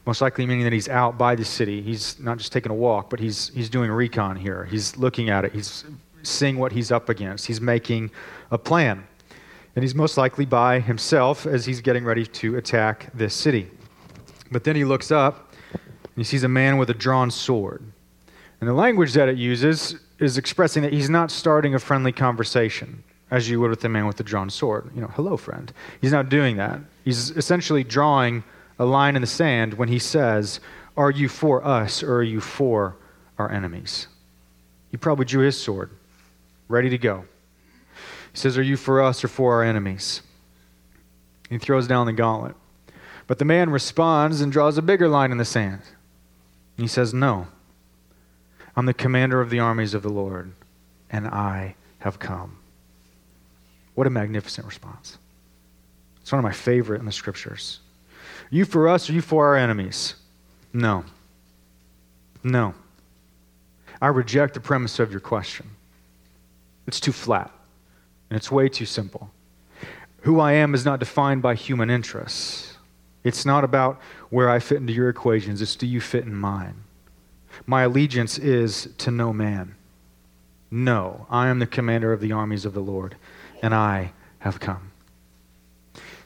most 0.05 0.21
likely 0.21 0.45
meaning 0.47 0.65
that 0.65 0.73
he's 0.73 0.89
out 0.89 1.17
by 1.17 1.37
the 1.37 1.45
city. 1.45 1.81
He's 1.81 2.19
not 2.19 2.39
just 2.39 2.53
taking 2.53 2.73
a 2.73 2.75
walk, 2.75 3.09
but 3.09 3.21
he's, 3.21 3.51
he's 3.51 3.71
doing 3.71 3.89
recon 3.89 4.35
here. 4.35 4.65
He's 4.65 4.97
looking 4.97 5.31
at 5.31 5.45
it, 5.45 5.53
he's 5.53 5.85
seeing 6.25 6.59
what 6.59 6.73
he's 6.73 6.91
up 6.91 7.09
against, 7.09 7.47
he's 7.47 7.61
making 7.61 8.11
a 8.51 8.59
plan. 8.59 9.07
And 9.77 9.85
he's 9.85 9.95
most 9.95 10.17
likely 10.17 10.45
by 10.45 10.81
himself 10.81 11.47
as 11.47 11.67
he's 11.67 11.81
getting 11.81 12.05
ready 12.05 12.27
to 12.27 12.57
attack 12.57 13.13
this 13.15 13.33
city. 13.33 13.71
But 14.51 14.65
then 14.65 14.75
he 14.75 14.85
looks 14.85 15.13
up 15.13 15.53
and 15.73 16.17
he 16.17 16.25
sees 16.25 16.43
a 16.43 16.49
man 16.49 16.79
with 16.79 16.91
a 16.91 16.95
drawn 16.95 17.31
sword. 17.31 17.85
And 18.61 18.69
the 18.69 18.75
language 18.75 19.13
that 19.13 19.29
it 19.29 19.37
uses 19.37 20.01
is 20.19 20.37
expressing 20.37 20.83
that 20.83 20.93
he's 20.93 21.11
not 21.11 21.31
starting 21.31 21.77
a 21.77 21.79
friendly 21.79 22.11
conversation 22.11 23.05
as 23.31 23.49
you 23.49 23.61
would 23.61 23.71
with 23.71 23.85
a 23.85 23.89
man 23.89 24.07
with 24.07 24.21
a 24.21 24.25
drawn 24.25 24.51
sword. 24.51 24.91
You 24.95 25.01
know, 25.01 25.09
hello, 25.09 25.37
friend. 25.37 25.73
He's 26.01 26.13
not 26.13 26.29
doing 26.29 26.57
that. 26.57 26.81
He's 27.05 27.31
essentially 27.31 27.85
drawing 27.85 28.45
a 28.79 28.85
line 28.85 29.17
in 29.17 29.23
the 29.23 29.27
sand 29.27 29.75
when 29.75 29.89
he 29.89 29.99
says, 29.99 30.61
Are 30.97 31.11
you 31.11 31.29
for 31.29 31.65
us 31.65 32.03
or 32.03 32.17
are 32.17 32.23
you 32.23 32.41
for 32.41 32.97
our 33.39 33.51
enemies. 33.51 34.09
He 34.91 34.97
probably 34.97 35.25
drew 35.25 35.45
his 35.45 35.61
sword, 35.61 35.91
ready 36.69 36.89
to 36.91 36.99
go. 36.99 37.25
He 38.33 38.39
says, 38.39 38.57
Are 38.57 38.63
you 38.63 38.77
for 38.77 39.03
us 39.03 39.25
or 39.25 39.29
for 39.29 39.55
our 39.55 39.63
enemies? 39.63 40.23
He 41.49 41.59
throws 41.59 41.87
down 41.87 42.07
the 42.07 42.13
gauntlet. 42.13 42.57
But 43.27 43.39
the 43.39 43.45
man 43.45 43.71
responds 43.71 44.41
and 44.41 44.53
draws 44.53 44.79
a 44.79 44.83
bigger 44.83 45.09
line 45.09 45.33
in 45.33 45.39
the 45.39 45.45
sand. 45.45 45.83
He 46.77 46.87
says, 46.87 47.13
No. 47.13 47.49
I'm 48.77 48.87
the 48.87 48.95
commander 48.95 49.41
of 49.41 49.51
the 49.51 49.59
armies 49.59 49.95
of 49.95 50.03
the 50.03 50.11
Lord, 50.11 50.53
and 51.11 51.27
I 51.27 51.77
have 52.01 52.19
come. 52.19 52.59
What 53.97 54.07
a 54.07 54.11
magnificent 54.11 54.67
response. 54.67 55.19
It's 56.21 56.31
one 56.31 56.39
of 56.39 56.45
my 56.45 56.53
favorite 56.53 57.01
in 57.01 57.07
the 57.07 57.13
scriptures. 57.13 57.81
Are 58.53 58.55
you 58.55 58.65
for 58.65 58.89
us 58.89 59.09
or 59.11 59.15
you 59.15 59.23
for 59.23 59.47
our 59.47 59.57
enemies? 59.57 60.15
No. 60.73 61.05
No. 62.45 62.75
I 64.01 64.09
reject 64.09 64.55
the 64.55 64.61
premise 64.61 64.99
of 64.99 65.11
your 65.11 65.21
question. 65.21 65.71
It's 66.87 67.01
too 67.01 67.13
flat, 67.13 67.51
and 68.29 68.37
it's 68.37 68.53
way 68.53 68.69
too 68.69 68.85
simple. 68.85 69.31
Who 70.21 70.41
I 70.41 70.53
am 70.53 70.75
is 70.75 70.85
not 70.85 71.01
defined 71.01 71.41
by 71.41 71.55
human 71.55 71.89
interests. 71.89 72.75
It's 73.25 73.47
not 73.47 73.65
about 73.65 74.01
where 74.29 74.51
I 74.51 74.59
fit 74.59 74.77
into 74.77 74.93
your 74.93 75.09
equations, 75.09 75.63
it's 75.63 75.75
do 75.75 75.87
you 75.87 76.01
fit 76.01 76.25
in 76.25 76.35
mine. 76.35 76.75
My 77.67 77.83
allegiance 77.85 78.39
is 78.39 78.89
to 78.99 79.11
no 79.11 79.33
man. 79.33 79.75
No, 80.71 81.27
I 81.31 81.49
am 81.49 81.61
the 81.61 81.67
commander 81.67 82.13
of 82.13 82.21
the 82.21 82.33
armies 82.33 82.67
of 82.67 82.75
the 82.75 82.81
Lord, 82.81 83.17
and 83.67 83.75
I 83.75 84.13
have 84.39 84.61
come. 84.61 84.93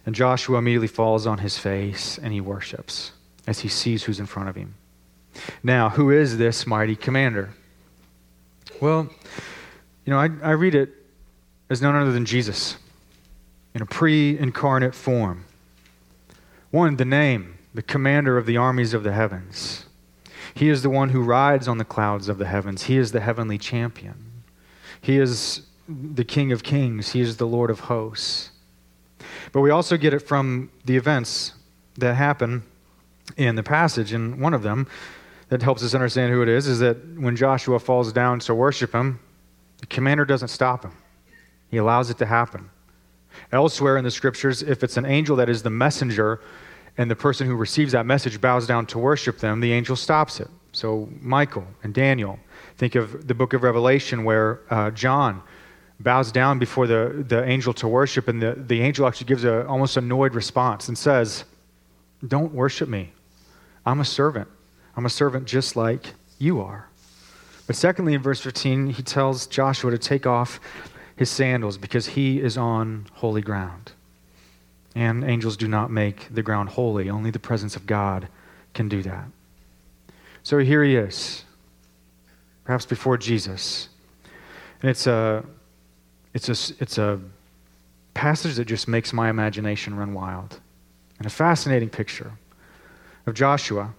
And 0.04 0.14
Joshua 0.14 0.58
immediately 0.58 0.88
falls 0.88 1.26
on 1.26 1.38
his 1.38 1.56
face 1.56 2.18
and 2.18 2.34
he 2.34 2.40
worships 2.40 3.12
as 3.46 3.60
he 3.60 3.68
sees 3.68 4.04
who's 4.04 4.20
in 4.20 4.26
front 4.26 4.50
of 4.50 4.56
him. 4.56 4.74
Now, 5.62 5.88
who 5.88 6.10
is 6.10 6.36
this 6.36 6.66
mighty 6.66 6.94
commander? 6.94 7.54
Well, 8.78 9.08
you 10.04 10.12
know, 10.12 10.18
I, 10.18 10.28
I 10.42 10.50
read 10.50 10.74
it 10.74 10.92
as 11.70 11.80
none 11.80 11.96
other 11.96 12.12
than 12.12 12.26
Jesus 12.26 12.76
in 13.74 13.80
a 13.80 13.86
pre 13.86 14.38
incarnate 14.38 14.94
form. 14.94 15.46
One, 16.70 16.96
the 16.96 17.06
name, 17.06 17.56
the 17.72 17.82
commander 17.82 18.36
of 18.36 18.44
the 18.44 18.58
armies 18.58 18.92
of 18.92 19.02
the 19.02 19.12
heavens. 19.12 19.86
He 20.52 20.68
is 20.68 20.82
the 20.82 20.90
one 20.90 21.08
who 21.08 21.22
rides 21.22 21.68
on 21.68 21.78
the 21.78 21.86
clouds 21.86 22.28
of 22.28 22.36
the 22.36 22.46
heavens. 22.46 22.82
He 22.82 22.98
is 22.98 23.12
the 23.12 23.20
heavenly 23.20 23.56
champion. 23.56 24.42
He 25.00 25.18
is 25.18 25.62
the 25.90 26.24
King 26.24 26.52
of 26.52 26.62
kings. 26.62 27.12
He 27.12 27.20
is 27.20 27.36
the 27.36 27.46
Lord 27.46 27.70
of 27.70 27.80
hosts. 27.80 28.50
But 29.52 29.60
we 29.60 29.70
also 29.70 29.96
get 29.96 30.14
it 30.14 30.20
from 30.20 30.70
the 30.84 30.96
events 30.96 31.54
that 31.98 32.14
happen 32.14 32.62
in 33.36 33.56
the 33.56 33.62
passage. 33.62 34.12
And 34.12 34.40
one 34.40 34.54
of 34.54 34.62
them 34.62 34.86
that 35.48 35.62
helps 35.62 35.82
us 35.82 35.94
understand 35.94 36.32
who 36.32 36.42
it 36.42 36.48
is 36.48 36.66
is 36.66 36.78
that 36.78 36.96
when 37.18 37.36
Joshua 37.36 37.78
falls 37.78 38.12
down 38.12 38.38
to 38.40 38.54
worship 38.54 38.92
him, 38.92 39.18
the 39.78 39.86
commander 39.86 40.24
doesn't 40.24 40.48
stop 40.48 40.84
him, 40.84 40.92
he 41.70 41.76
allows 41.76 42.10
it 42.10 42.18
to 42.18 42.26
happen. 42.26 42.70
Elsewhere 43.52 43.96
in 43.96 44.04
the 44.04 44.10
scriptures, 44.10 44.62
if 44.62 44.82
it's 44.82 44.96
an 44.96 45.06
angel 45.06 45.36
that 45.36 45.48
is 45.48 45.62
the 45.62 45.70
messenger 45.70 46.40
and 46.98 47.10
the 47.10 47.16
person 47.16 47.46
who 47.46 47.54
receives 47.54 47.92
that 47.92 48.04
message 48.04 48.40
bows 48.40 48.66
down 48.66 48.86
to 48.86 48.98
worship 48.98 49.38
them, 49.38 49.60
the 49.60 49.72
angel 49.72 49.96
stops 49.96 50.40
it. 50.40 50.48
So, 50.72 51.08
Michael 51.20 51.66
and 51.82 51.94
Daniel. 51.94 52.38
Think 52.76 52.94
of 52.94 53.26
the 53.26 53.34
book 53.34 53.52
of 53.54 53.62
Revelation 53.62 54.24
where 54.24 54.60
uh, 54.70 54.90
John 54.90 55.42
bows 56.00 56.32
down 56.32 56.58
before 56.58 56.86
the, 56.86 57.24
the 57.28 57.44
angel 57.44 57.72
to 57.74 57.86
worship, 57.86 58.26
and 58.26 58.40
the, 58.40 58.54
the 58.56 58.80
angel 58.80 59.06
actually 59.06 59.26
gives 59.26 59.44
a 59.44 59.66
almost 59.66 59.96
annoyed 59.96 60.34
response 60.34 60.88
and 60.88 60.96
says, 60.96 61.44
Don't 62.26 62.52
worship 62.52 62.88
me. 62.88 63.12
I'm 63.86 64.00
a 64.00 64.04
servant. 64.04 64.48
I'm 64.96 65.06
a 65.06 65.10
servant 65.10 65.46
just 65.46 65.76
like 65.76 66.14
you 66.38 66.60
are. 66.60 66.88
But 67.66 67.76
secondly, 67.76 68.14
in 68.14 68.22
verse 68.22 68.40
15, 68.40 68.90
he 68.90 69.02
tells 69.02 69.46
Joshua 69.46 69.92
to 69.92 69.98
take 69.98 70.26
off 70.26 70.58
his 71.16 71.30
sandals 71.30 71.76
because 71.78 72.06
he 72.06 72.40
is 72.40 72.56
on 72.56 73.06
holy 73.12 73.42
ground. 73.42 73.92
And 74.96 75.22
angels 75.22 75.56
do 75.56 75.68
not 75.68 75.90
make 75.90 76.34
the 76.34 76.42
ground 76.42 76.70
holy, 76.70 77.08
only 77.08 77.30
the 77.30 77.38
presence 77.38 77.76
of 77.76 77.86
God 77.86 78.26
can 78.74 78.88
do 78.88 79.02
that. 79.02 79.26
So 80.42 80.58
here 80.58 80.82
he 80.82 80.96
is, 80.96 81.44
perhaps 82.64 82.86
before 82.86 83.18
Jesus. 83.18 83.88
And 84.80 84.90
it's 84.90 85.06
a 85.06 85.44
it's 86.34 86.48
a, 86.48 86.74
it's 86.80 86.98
a 86.98 87.20
passage 88.14 88.56
that 88.56 88.66
just 88.66 88.88
makes 88.88 89.12
my 89.12 89.30
imagination 89.30 89.96
run 89.96 90.14
wild. 90.14 90.60
And 91.18 91.26
a 91.26 91.30
fascinating 91.30 91.90
picture 91.90 92.32
of 93.26 93.34
Joshua 93.34 93.92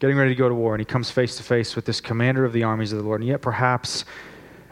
getting 0.00 0.16
ready 0.16 0.30
to 0.30 0.38
go 0.38 0.48
to 0.48 0.54
war, 0.54 0.74
and 0.74 0.80
he 0.80 0.84
comes 0.84 1.10
face 1.10 1.36
to 1.36 1.44
face 1.44 1.76
with 1.76 1.84
this 1.84 2.00
commander 2.00 2.44
of 2.44 2.52
the 2.52 2.64
armies 2.64 2.92
of 2.92 2.98
the 2.98 3.04
Lord. 3.04 3.20
And 3.20 3.28
yet, 3.28 3.40
perhaps 3.40 4.04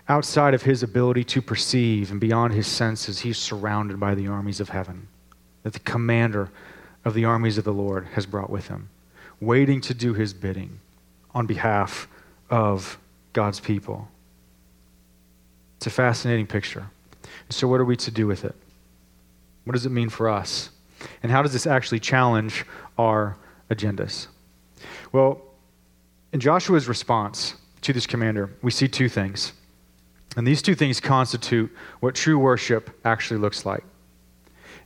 outside 0.08 0.54
of 0.54 0.62
his 0.62 0.82
ability 0.82 1.22
to 1.22 1.40
perceive 1.40 2.10
and 2.10 2.20
beyond 2.20 2.52
his 2.52 2.66
senses, 2.66 3.20
he's 3.20 3.38
surrounded 3.38 4.00
by 4.00 4.16
the 4.16 4.26
armies 4.26 4.58
of 4.58 4.70
heaven 4.70 5.06
that 5.62 5.72
the 5.72 5.78
commander 5.80 6.50
of 7.04 7.14
the 7.14 7.24
armies 7.24 7.58
of 7.58 7.64
the 7.64 7.72
Lord 7.72 8.06
has 8.14 8.26
brought 8.26 8.50
with 8.50 8.68
him, 8.68 8.88
waiting 9.40 9.80
to 9.82 9.94
do 9.94 10.14
his 10.14 10.34
bidding 10.34 10.80
on 11.32 11.46
behalf 11.46 12.08
of 12.50 12.98
God's 13.32 13.60
people. 13.60 14.08
It's 15.80 15.86
a 15.86 15.90
fascinating 15.90 16.46
picture. 16.46 16.90
So, 17.48 17.66
what 17.66 17.80
are 17.80 17.86
we 17.86 17.96
to 17.96 18.10
do 18.10 18.26
with 18.26 18.44
it? 18.44 18.54
What 19.64 19.72
does 19.72 19.86
it 19.86 19.90
mean 19.92 20.10
for 20.10 20.28
us? 20.28 20.68
And 21.22 21.32
how 21.32 21.40
does 21.40 21.54
this 21.54 21.66
actually 21.66 22.00
challenge 22.00 22.66
our 22.98 23.38
agendas? 23.70 24.26
Well, 25.10 25.40
in 26.34 26.40
Joshua's 26.40 26.86
response 26.86 27.54
to 27.80 27.94
this 27.94 28.06
commander, 28.06 28.50
we 28.60 28.70
see 28.70 28.88
two 28.88 29.08
things. 29.08 29.54
And 30.36 30.46
these 30.46 30.60
two 30.60 30.74
things 30.74 31.00
constitute 31.00 31.74
what 32.00 32.14
true 32.14 32.38
worship 32.38 32.90
actually 33.06 33.40
looks 33.40 33.64
like. 33.64 33.82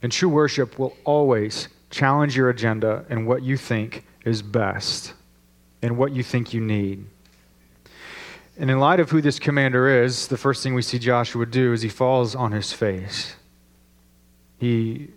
And 0.01 0.13
true 0.13 0.29
worship 0.29 0.79
will 0.79 0.95
always 1.03 1.67
challenge 1.89 2.37
your 2.37 2.49
agenda 2.49 3.03
and 3.09 3.27
what 3.27 3.43
you 3.43 3.57
think 3.57 4.05
is 4.23 4.41
best 4.41 5.13
and 5.81 5.97
what 5.97 6.13
you 6.13 6.23
think 6.23 6.53
you 6.53 6.61
need. 6.61 7.05
And 8.57 8.71
in 8.71 8.79
light 8.79 8.99
of 8.99 9.09
who 9.09 9.21
this 9.21 9.37
commander 9.37 10.03
is, 10.03 10.27
the 10.27 10.37
first 10.37 10.63
thing 10.63 10.73
we 10.73 10.81
see 10.81 10.97
Joshua 10.97 11.45
do 11.45 11.73
is 11.73 11.81
he 11.81 11.89
falls 11.89 12.35
on 12.35 12.53
his 12.53 12.71
face. 12.71 13.35
He 14.59 15.09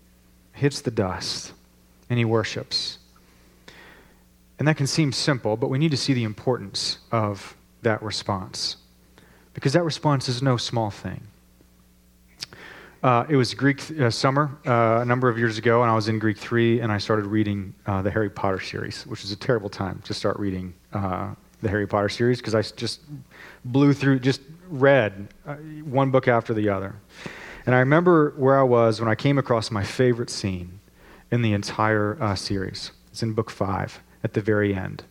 hits 0.52 0.80
the 0.80 0.90
dust 0.90 1.52
and 2.10 2.18
he 2.18 2.24
worships. 2.24 2.98
And 4.58 4.66
that 4.66 4.76
can 4.76 4.88
seem 4.88 5.12
simple, 5.12 5.56
but 5.56 5.70
we 5.70 5.78
need 5.78 5.92
to 5.92 5.96
see 5.96 6.14
the 6.14 6.24
importance 6.24 6.98
of 7.12 7.56
that 7.82 8.02
response. 8.02 8.76
Because 9.54 9.72
that 9.74 9.84
response 9.84 10.28
is 10.28 10.42
no 10.42 10.56
small 10.56 10.90
thing. 10.90 11.22
Uh, 13.00 13.24
it 13.28 13.36
was 13.36 13.54
Greek 13.54 13.78
th- 13.78 14.00
uh, 14.00 14.10
summer 14.10 14.50
uh, 14.66 14.98
a 15.00 15.04
number 15.04 15.28
of 15.28 15.38
years 15.38 15.56
ago, 15.58 15.82
and 15.82 15.90
I 15.90 15.94
was 15.94 16.08
in 16.08 16.18
Greek 16.18 16.36
3, 16.36 16.80
and 16.80 16.90
I 16.90 16.98
started 16.98 17.26
reading 17.26 17.72
uh, 17.86 18.02
the 18.02 18.10
Harry 18.10 18.28
Potter 18.28 18.58
series, 18.58 19.06
which 19.06 19.22
was 19.22 19.30
a 19.30 19.36
terrible 19.36 19.68
time 19.68 20.02
to 20.04 20.14
start 20.14 20.36
reading 20.40 20.74
uh, 20.92 21.34
the 21.62 21.68
Harry 21.68 21.86
Potter 21.86 22.08
series 22.08 22.38
because 22.38 22.54
I 22.54 22.62
just 22.62 23.00
blew 23.64 23.92
through, 23.92 24.20
just 24.20 24.40
read 24.68 25.28
uh, 25.46 25.56
one 25.84 26.10
book 26.10 26.28
after 26.28 26.54
the 26.54 26.68
other. 26.68 26.94
And 27.66 27.74
I 27.74 27.80
remember 27.80 28.32
where 28.36 28.58
I 28.58 28.62
was 28.62 29.00
when 29.00 29.08
I 29.08 29.14
came 29.14 29.38
across 29.38 29.70
my 29.70 29.84
favorite 29.84 30.30
scene 30.30 30.80
in 31.30 31.42
the 31.42 31.52
entire 31.52 32.16
uh, 32.20 32.34
series. 32.34 32.92
It's 33.10 33.22
in 33.22 33.34
book 33.34 33.50
five 33.50 34.00
at 34.24 34.34
the 34.34 34.40
very 34.40 34.74
end. 34.74 35.04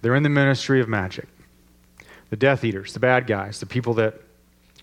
They're 0.00 0.14
in 0.14 0.22
the 0.22 0.28
ministry 0.28 0.80
of 0.80 0.88
magic. 0.88 1.28
The 2.30 2.36
Death 2.36 2.64
Eaters, 2.64 2.94
the 2.94 3.00
bad 3.00 3.26
guys, 3.26 3.60
the 3.60 3.66
people 3.66 3.94
that 3.94 4.20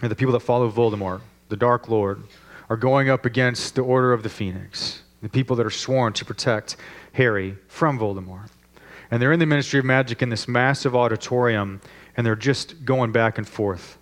the 0.02 0.16
people 0.16 0.32
that 0.32 0.42
follow 0.42 0.72
Voldemort, 0.72 1.22
the 1.50 1.58
Dark 1.58 1.90
Lord, 1.90 2.24
are 2.70 2.78
going 2.78 3.10
up 3.10 3.26
against 3.26 3.76
the 3.76 3.82
Order 3.82 4.14
of 4.14 4.24
the 4.24 4.30
Phoenix, 4.30 5.02
the 5.22 5.28
people 5.28 5.56
that 5.58 5.66
are 5.66 5.72
sworn 5.72 6.14
to 6.14 6.24
protect 6.24 6.78
Harry 7.14 7.58
from 7.68 8.00
Voldemort. 8.00 8.50
And 9.12 9.22
they're 9.22 9.32
in 9.32 9.40
the 9.40 9.46
Ministry 9.46 9.80
of 9.80 9.86
Magic 9.86 10.22
in 10.22 10.30
this 10.30 10.48
massive 10.48 10.96
auditorium, 10.96 11.82
and 12.16 12.26
they're 12.26 12.36
just 12.36 12.86
going 12.86 13.12
back 13.12 13.38
and 13.38 13.48
forth, 13.48 13.98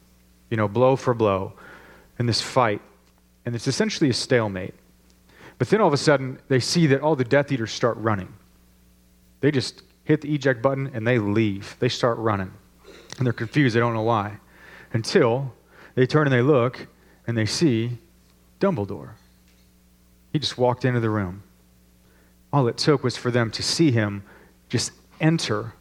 you 0.49 0.57
know, 0.57 0.67
blow 0.67 0.95
for 0.95 1.13
blow 1.13 1.53
in 2.19 2.25
this 2.25 2.41
fight. 2.41 2.81
And 3.45 3.55
it's 3.55 3.67
essentially 3.67 4.09
a 4.09 4.13
stalemate. 4.13 4.73
But 5.57 5.69
then 5.69 5.81
all 5.81 5.87
of 5.87 5.93
a 5.93 5.97
sudden, 5.97 6.39
they 6.49 6.59
see 6.59 6.87
that 6.87 7.01
all 7.01 7.15
the 7.15 7.23
Death 7.23 7.51
Eaters 7.51 7.71
start 7.71 7.97
running. 7.97 8.33
They 9.39 9.51
just 9.51 9.83
hit 10.03 10.21
the 10.21 10.33
eject 10.33 10.61
button 10.61 10.91
and 10.93 11.05
they 11.05 11.19
leave. 11.19 11.75
They 11.79 11.89
start 11.89 12.17
running. 12.17 12.51
And 13.17 13.25
they're 13.25 13.33
confused. 13.33 13.75
They 13.75 13.79
don't 13.79 13.93
know 13.93 14.03
why. 14.03 14.37
Until 14.93 15.53
they 15.95 16.05
turn 16.05 16.27
and 16.27 16.33
they 16.33 16.41
look 16.41 16.87
and 17.25 17.37
they 17.37 17.45
see 17.45 17.97
Dumbledore. 18.59 19.11
He 20.31 20.39
just 20.39 20.57
walked 20.57 20.85
into 20.85 20.99
the 20.99 21.09
room. 21.09 21.43
All 22.53 22.67
it 22.67 22.77
took 22.77 23.03
was 23.03 23.17
for 23.17 23.31
them 23.31 23.51
to 23.51 23.63
see 23.63 23.91
him 23.91 24.23
just 24.69 24.91
enter 25.19 25.73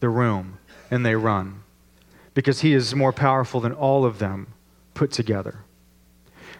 the 0.00 0.08
room 0.08 0.58
and 0.90 1.04
they 1.04 1.14
run 1.14 1.62
because 2.34 2.60
he 2.60 2.72
is 2.72 2.94
more 2.94 3.12
powerful 3.12 3.60
than 3.60 3.72
all 3.72 4.04
of 4.04 4.18
them 4.18 4.46
put 4.94 5.10
together. 5.10 5.60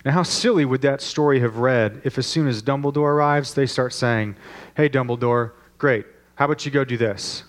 Now, 0.05 0.13
how 0.13 0.23
silly 0.23 0.65
would 0.65 0.83
that 0.83 1.01
story 1.01 1.41
have 1.41 1.59
read 1.59 2.01
if, 2.05 2.19
as 2.19 2.27
soon 2.27 2.47
as 2.47 2.63
Dumbledore 2.63 3.11
arrives, 3.11 3.55
they 3.55 3.67
start 3.67 3.93
saying, 3.93 4.37
Hey, 4.77 4.89
Dumbledore, 4.89 5.53
great. 5.77 6.07
How 6.37 6.45
about 6.45 6.65
you 6.65 6.71
go 6.71 6.85
do 6.85 6.97
this? 6.97 7.43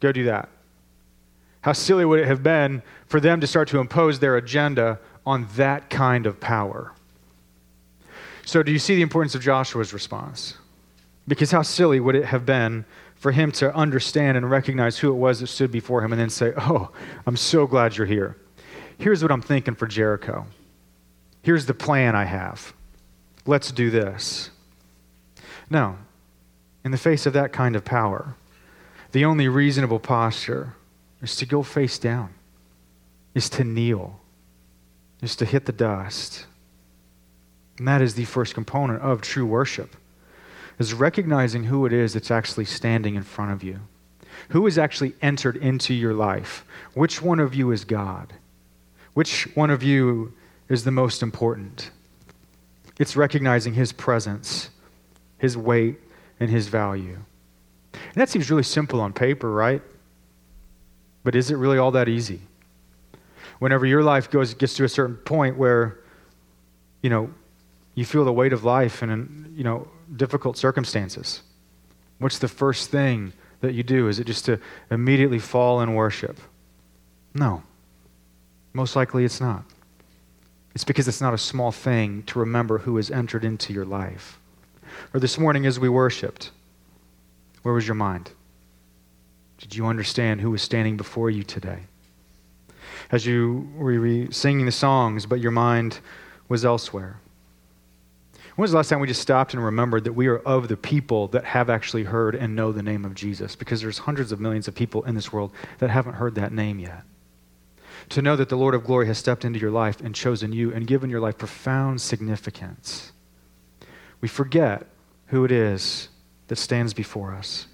Go 0.00 0.12
do 0.12 0.24
that. 0.24 0.48
How 1.60 1.72
silly 1.72 2.04
would 2.04 2.20
it 2.20 2.26
have 2.26 2.42
been 2.42 2.82
for 3.06 3.20
them 3.20 3.40
to 3.40 3.46
start 3.46 3.68
to 3.68 3.78
impose 3.78 4.18
their 4.18 4.36
agenda 4.36 4.98
on 5.24 5.46
that 5.56 5.88
kind 5.88 6.26
of 6.26 6.40
power? 6.40 6.92
So, 8.44 8.62
do 8.62 8.72
you 8.72 8.78
see 8.78 8.96
the 8.96 9.02
importance 9.02 9.34
of 9.34 9.42
Joshua's 9.42 9.94
response? 9.94 10.54
Because 11.26 11.50
how 11.50 11.62
silly 11.62 12.00
would 12.00 12.14
it 12.14 12.26
have 12.26 12.44
been 12.44 12.84
for 13.24 13.32
him 13.32 13.50
to 13.50 13.74
understand 13.74 14.36
and 14.36 14.50
recognize 14.50 14.98
who 14.98 15.08
it 15.08 15.16
was 15.16 15.40
that 15.40 15.46
stood 15.46 15.70
before 15.70 16.04
him 16.04 16.12
and 16.12 16.20
then 16.20 16.28
say, 16.28 16.52
Oh, 16.58 16.90
I'm 17.26 17.38
so 17.38 17.66
glad 17.66 17.96
you're 17.96 18.06
here. 18.06 18.36
Here's 18.98 19.22
what 19.22 19.32
I'm 19.32 19.40
thinking 19.40 19.74
for 19.76 19.86
Jericho. 19.86 20.44
Here's 21.40 21.64
the 21.64 21.72
plan 21.72 22.14
I 22.14 22.24
have. 22.24 22.74
Let's 23.46 23.72
do 23.72 23.88
this. 23.88 24.50
No. 25.70 25.96
In 26.84 26.90
the 26.90 26.98
face 26.98 27.24
of 27.24 27.32
that 27.32 27.50
kind 27.50 27.74
of 27.76 27.82
power, 27.82 28.36
the 29.12 29.24
only 29.24 29.48
reasonable 29.48 30.00
posture 30.00 30.74
is 31.22 31.34
to 31.36 31.46
go 31.46 31.62
face 31.62 31.98
down, 31.98 32.34
is 33.34 33.48
to 33.48 33.64
kneel, 33.64 34.20
is 35.22 35.34
to 35.36 35.46
hit 35.46 35.64
the 35.64 35.72
dust. 35.72 36.44
And 37.78 37.88
that 37.88 38.02
is 38.02 38.16
the 38.16 38.26
first 38.26 38.52
component 38.52 39.00
of 39.00 39.22
true 39.22 39.46
worship 39.46 39.96
is 40.78 40.94
recognizing 40.94 41.64
who 41.64 41.86
it 41.86 41.92
is 41.92 42.14
that's 42.14 42.30
actually 42.30 42.64
standing 42.64 43.14
in 43.14 43.22
front 43.22 43.52
of 43.52 43.62
you. 43.62 43.80
Who 44.50 44.64
has 44.64 44.78
actually 44.78 45.14
entered 45.22 45.56
into 45.56 45.94
your 45.94 46.14
life? 46.14 46.64
Which 46.94 47.22
one 47.22 47.40
of 47.40 47.54
you 47.54 47.70
is 47.70 47.84
God? 47.84 48.32
Which 49.14 49.48
one 49.56 49.70
of 49.70 49.82
you 49.82 50.34
is 50.68 50.84
the 50.84 50.90
most 50.90 51.22
important? 51.22 51.90
It's 52.98 53.16
recognizing 53.16 53.74
his 53.74 53.92
presence, 53.92 54.70
his 55.38 55.56
weight, 55.56 55.98
and 56.40 56.50
his 56.50 56.68
value. 56.68 57.18
And 57.92 58.14
that 58.16 58.28
seems 58.28 58.50
really 58.50 58.62
simple 58.62 59.00
on 59.00 59.12
paper, 59.12 59.50
right? 59.50 59.82
But 61.22 61.34
is 61.34 61.50
it 61.50 61.56
really 61.56 61.78
all 61.78 61.92
that 61.92 62.08
easy? 62.08 62.40
Whenever 63.60 63.86
your 63.86 64.02
life 64.02 64.30
goes 64.30 64.52
gets 64.54 64.74
to 64.74 64.84
a 64.84 64.88
certain 64.88 65.16
point 65.16 65.56
where, 65.56 66.00
you 67.02 67.10
know, 67.10 67.30
you 67.94 68.04
feel 68.04 68.24
the 68.24 68.32
weight 68.32 68.52
of 68.52 68.64
life 68.64 69.02
and, 69.02 69.56
you 69.56 69.64
know, 69.64 69.88
difficult 70.16 70.56
circumstances, 70.56 71.42
what's 72.18 72.38
the 72.38 72.48
first 72.48 72.90
thing 72.90 73.32
that 73.60 73.74
you 73.74 73.82
do? 73.82 74.08
Is 74.08 74.18
it 74.18 74.26
just 74.26 74.44
to 74.46 74.58
immediately 74.90 75.38
fall 75.38 75.80
in 75.80 75.94
worship? 75.94 76.38
No. 77.34 77.62
Most 78.72 78.96
likely 78.96 79.24
it's 79.24 79.40
not. 79.40 79.64
It's 80.74 80.84
because 80.84 81.06
it's 81.06 81.20
not 81.20 81.34
a 81.34 81.38
small 81.38 81.70
thing 81.70 82.24
to 82.24 82.40
remember 82.40 82.78
who 82.78 82.96
has 82.96 83.10
entered 83.10 83.44
into 83.44 83.72
your 83.72 83.84
life. 83.84 84.38
Or 85.12 85.20
this 85.20 85.38
morning 85.38 85.66
as 85.66 85.78
we 85.78 85.88
worshiped, 85.88 86.50
where 87.62 87.74
was 87.74 87.86
your 87.86 87.94
mind? 87.94 88.30
Did 89.58 89.74
you 89.76 89.86
understand 89.86 90.40
who 90.40 90.50
was 90.50 90.62
standing 90.62 90.96
before 90.96 91.30
you 91.30 91.42
today? 91.42 91.80
As 93.10 93.24
you 93.24 93.68
were 93.76 94.30
singing 94.32 94.66
the 94.66 94.72
songs, 94.72 95.26
but 95.26 95.40
your 95.40 95.52
mind 95.52 96.00
was 96.48 96.64
elsewhere. 96.64 97.18
When 98.56 98.62
was 98.62 98.70
the 98.70 98.76
last 98.76 98.88
time 98.88 99.00
we 99.00 99.08
just 99.08 99.20
stopped 99.20 99.52
and 99.52 99.64
remembered 99.64 100.04
that 100.04 100.12
we 100.12 100.28
are 100.28 100.38
of 100.38 100.68
the 100.68 100.76
people 100.76 101.26
that 101.28 101.44
have 101.44 101.68
actually 101.68 102.04
heard 102.04 102.36
and 102.36 102.54
know 102.54 102.70
the 102.70 102.84
name 102.84 103.04
of 103.04 103.14
Jesus? 103.14 103.56
Because 103.56 103.80
there's 103.80 103.98
hundreds 103.98 104.30
of 104.30 104.38
millions 104.38 104.68
of 104.68 104.76
people 104.76 105.02
in 105.04 105.16
this 105.16 105.32
world 105.32 105.50
that 105.78 105.90
haven't 105.90 106.14
heard 106.14 106.36
that 106.36 106.52
name 106.52 106.78
yet. 106.78 107.02
To 108.10 108.22
know 108.22 108.36
that 108.36 108.48
the 108.48 108.56
Lord 108.56 108.76
of 108.76 108.84
glory 108.84 109.08
has 109.08 109.18
stepped 109.18 109.44
into 109.44 109.58
your 109.58 109.72
life 109.72 110.00
and 110.00 110.14
chosen 110.14 110.52
you 110.52 110.72
and 110.72 110.86
given 110.86 111.10
your 111.10 111.18
life 111.18 111.36
profound 111.36 112.00
significance. 112.00 113.10
We 114.20 114.28
forget 114.28 114.86
who 115.26 115.44
it 115.44 115.50
is 115.50 116.08
that 116.46 116.56
stands 116.56 116.94
before 116.94 117.34
us. 117.34 117.66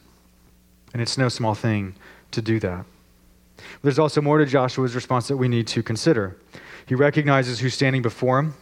And 0.94 1.02
it's 1.02 1.18
no 1.18 1.28
small 1.28 1.54
thing 1.54 1.94
to 2.30 2.40
do 2.40 2.58
that. 2.60 2.86
There's 3.82 3.98
also 3.98 4.22
more 4.22 4.38
to 4.38 4.46
Joshua's 4.46 4.94
response 4.94 5.28
that 5.28 5.36
we 5.36 5.48
need 5.48 5.66
to 5.68 5.82
consider. 5.82 6.38
He 6.86 6.94
recognizes 6.94 7.60
who's 7.60 7.74
standing 7.74 8.00
before 8.00 8.38
him, 8.38 8.54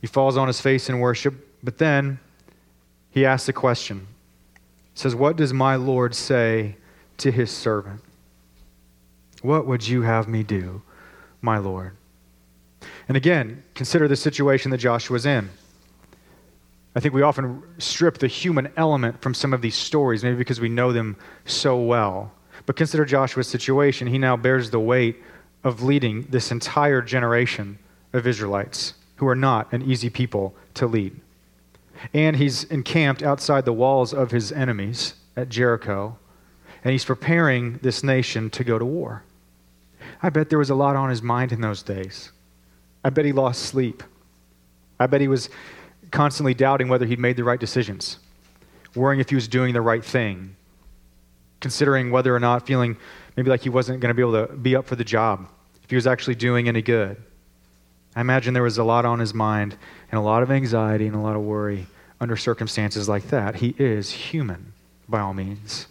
he 0.00 0.06
falls 0.06 0.36
on 0.36 0.46
his 0.46 0.60
face 0.60 0.88
in 0.88 1.00
worship, 1.00 1.47
but 1.62 1.78
then 1.78 2.18
he 3.10 3.26
asks 3.26 3.48
a 3.48 3.52
question. 3.52 4.06
He 4.94 5.00
says, 5.00 5.14
What 5.14 5.36
does 5.36 5.52
my 5.52 5.76
Lord 5.76 6.14
say 6.14 6.76
to 7.18 7.30
his 7.30 7.50
servant? 7.50 8.00
What 9.42 9.66
would 9.66 9.86
you 9.86 10.02
have 10.02 10.28
me 10.28 10.42
do, 10.42 10.82
my 11.40 11.58
Lord? 11.58 11.96
And 13.08 13.16
again, 13.16 13.62
consider 13.74 14.08
the 14.08 14.16
situation 14.16 14.70
that 14.70 14.78
Joshua's 14.78 15.26
in. 15.26 15.50
I 16.94 17.00
think 17.00 17.14
we 17.14 17.22
often 17.22 17.62
strip 17.78 18.18
the 18.18 18.26
human 18.26 18.70
element 18.76 19.22
from 19.22 19.34
some 19.34 19.52
of 19.52 19.62
these 19.62 19.76
stories, 19.76 20.24
maybe 20.24 20.36
because 20.36 20.60
we 20.60 20.68
know 20.68 20.92
them 20.92 21.16
so 21.44 21.76
well. 21.76 22.32
But 22.66 22.76
consider 22.76 23.04
Joshua's 23.04 23.46
situation. 23.46 24.08
He 24.08 24.18
now 24.18 24.36
bears 24.36 24.70
the 24.70 24.80
weight 24.80 25.22
of 25.64 25.82
leading 25.82 26.22
this 26.22 26.50
entire 26.50 27.00
generation 27.00 27.78
of 28.12 28.26
Israelites 28.26 28.94
who 29.16 29.26
are 29.26 29.34
not 29.34 29.72
an 29.72 29.82
easy 29.82 30.10
people 30.10 30.54
to 30.74 30.86
lead 30.86 31.18
and 32.12 32.36
he's 32.36 32.64
encamped 32.64 33.22
outside 33.22 33.64
the 33.64 33.72
walls 33.72 34.14
of 34.14 34.30
his 34.30 34.52
enemies 34.52 35.14
at 35.36 35.48
Jericho, 35.48 36.18
and 36.84 36.92
he's 36.92 37.04
preparing 37.04 37.78
this 37.78 38.02
nation 38.02 38.50
to 38.50 38.64
go 38.64 38.78
to 38.78 38.84
war. 38.84 39.24
I 40.22 40.30
bet 40.30 40.48
there 40.48 40.58
was 40.58 40.70
a 40.70 40.74
lot 40.74 40.96
on 40.96 41.10
his 41.10 41.22
mind 41.22 41.52
in 41.52 41.60
those 41.60 41.82
days. 41.82 42.32
I 43.04 43.10
bet 43.10 43.24
he 43.24 43.32
lost 43.32 43.62
sleep. 43.62 44.02
I 44.98 45.06
bet 45.06 45.20
he 45.20 45.28
was 45.28 45.48
constantly 46.10 46.54
doubting 46.54 46.88
whether 46.88 47.06
he'd 47.06 47.18
made 47.18 47.36
the 47.36 47.44
right 47.44 47.60
decisions, 47.60 48.18
worrying 48.94 49.20
if 49.20 49.28
he 49.28 49.34
was 49.34 49.46
doing 49.46 49.74
the 49.74 49.80
right 49.80 50.04
thing, 50.04 50.56
considering 51.60 52.10
whether 52.10 52.34
or 52.34 52.40
not 52.40 52.66
feeling 52.66 52.96
maybe 53.36 53.50
like 53.50 53.62
he 53.62 53.68
wasn't 53.68 54.00
going 54.00 54.10
to 54.10 54.14
be 54.14 54.22
able 54.22 54.46
to 54.46 54.52
be 54.54 54.74
up 54.74 54.86
for 54.86 54.96
the 54.96 55.04
job, 55.04 55.48
if 55.84 55.90
he 55.90 55.96
was 55.96 56.06
actually 56.06 56.34
doing 56.34 56.68
any 56.68 56.82
good. 56.82 57.22
I 58.16 58.20
imagine 58.20 58.54
there 58.54 58.62
was 58.62 58.78
a 58.78 58.84
lot 58.84 59.04
on 59.04 59.18
his 59.18 59.34
mind 59.34 59.76
and 60.10 60.18
a 60.18 60.22
lot 60.22 60.42
of 60.42 60.50
anxiety 60.50 61.06
and 61.06 61.14
a 61.14 61.20
lot 61.20 61.36
of 61.36 61.42
worry 61.42 61.86
under 62.20 62.36
circumstances 62.36 63.08
like 63.08 63.28
that. 63.28 63.56
He 63.56 63.74
is 63.78 64.10
human, 64.10 64.72
by 65.08 65.20
all 65.20 65.34
means. 65.34 65.86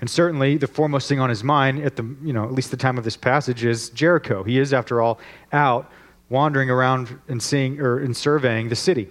And 0.00 0.10
certainly, 0.10 0.56
the 0.56 0.66
foremost 0.66 1.08
thing 1.08 1.20
on 1.20 1.30
his 1.30 1.44
mind 1.44 1.82
at 1.82 1.96
the, 1.96 2.04
you 2.22 2.32
know, 2.32 2.44
at 2.44 2.52
least 2.52 2.70
the 2.70 2.76
time 2.76 2.98
of 2.98 3.04
this 3.04 3.16
passage 3.16 3.64
is 3.64 3.90
Jericho. 3.90 4.42
He 4.42 4.58
is, 4.58 4.72
after 4.72 5.00
all, 5.00 5.18
out 5.52 5.90
wandering 6.28 6.68
around 6.68 7.18
and 7.28 7.42
seeing 7.42 7.80
or 7.80 8.00
in 8.00 8.14
surveying 8.14 8.68
the 8.68 8.76
city. 8.76 9.08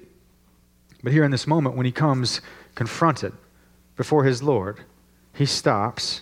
But 1.03 1.13
here 1.13 1.23
in 1.23 1.31
this 1.31 1.47
moment, 1.47 1.75
when 1.75 1.85
he 1.85 1.91
comes 1.91 2.41
confronted 2.75 3.33
before 3.95 4.23
his 4.23 4.43
Lord, 4.43 4.81
he 5.33 5.45
stops 5.45 6.21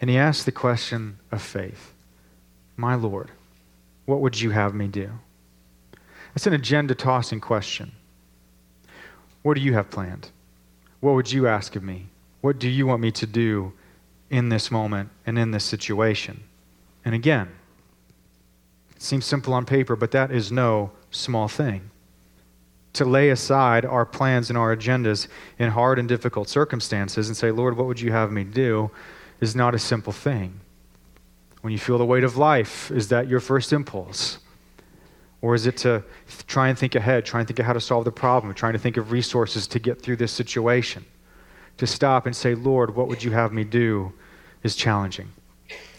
and 0.00 0.08
he 0.08 0.16
asks 0.16 0.44
the 0.44 0.52
question 0.52 1.18
of 1.32 1.42
faith 1.42 1.92
My 2.76 2.94
Lord, 2.94 3.30
what 4.06 4.20
would 4.20 4.40
you 4.40 4.50
have 4.50 4.74
me 4.74 4.88
do? 4.88 5.10
It's 6.34 6.46
an 6.46 6.52
agenda 6.52 6.94
tossing 6.94 7.40
question. 7.40 7.92
What 9.42 9.54
do 9.54 9.60
you 9.60 9.72
have 9.74 9.90
planned? 9.90 10.30
What 11.00 11.14
would 11.14 11.32
you 11.32 11.46
ask 11.46 11.76
of 11.76 11.82
me? 11.82 12.08
What 12.40 12.58
do 12.58 12.68
you 12.68 12.86
want 12.86 13.00
me 13.00 13.10
to 13.12 13.26
do 13.26 13.72
in 14.28 14.48
this 14.48 14.70
moment 14.70 15.10
and 15.26 15.38
in 15.38 15.50
this 15.50 15.64
situation? 15.64 16.42
And 17.04 17.14
again, 17.14 17.48
it 18.94 19.02
seems 19.02 19.24
simple 19.24 19.54
on 19.54 19.64
paper, 19.64 19.96
but 19.96 20.10
that 20.12 20.30
is 20.30 20.52
no 20.52 20.92
small 21.10 21.48
thing. 21.48 21.90
To 22.94 23.04
lay 23.04 23.30
aside 23.30 23.84
our 23.84 24.04
plans 24.04 24.50
and 24.50 24.58
our 24.58 24.76
agendas 24.76 25.28
in 25.58 25.70
hard 25.70 25.98
and 25.98 26.08
difficult 26.08 26.48
circumstances 26.48 27.28
and 27.28 27.36
say, 27.36 27.50
Lord, 27.50 27.76
what 27.76 27.86
would 27.86 28.00
you 28.00 28.12
have 28.12 28.30
me 28.30 28.44
do? 28.44 28.90
is 29.40 29.56
not 29.56 29.74
a 29.74 29.78
simple 29.78 30.12
thing. 30.12 30.60
When 31.62 31.72
you 31.72 31.78
feel 31.78 31.98
the 31.98 32.04
weight 32.04 32.24
of 32.24 32.36
life, 32.36 32.90
is 32.90 33.08
that 33.08 33.28
your 33.28 33.40
first 33.40 33.72
impulse? 33.72 34.38
Or 35.42 35.54
is 35.54 35.66
it 35.66 35.76
to 35.78 36.04
try 36.46 36.68
and 36.68 36.78
think 36.78 36.94
ahead, 36.94 37.24
try 37.24 37.40
and 37.40 37.46
think 37.46 37.58
of 37.58 37.66
how 37.66 37.72
to 37.72 37.80
solve 37.80 38.04
the 38.04 38.12
problem, 38.12 38.52
trying 38.54 38.74
to 38.74 38.78
think 38.78 38.96
of 38.96 39.10
resources 39.10 39.66
to 39.68 39.78
get 39.78 40.00
through 40.00 40.16
this 40.16 40.32
situation? 40.32 41.04
To 41.78 41.86
stop 41.86 42.26
and 42.26 42.36
say, 42.36 42.54
Lord, 42.54 42.94
what 42.94 43.08
would 43.08 43.22
you 43.22 43.30
have 43.30 43.52
me 43.52 43.64
do 43.64 44.12
is 44.62 44.76
challenging. 44.76 45.30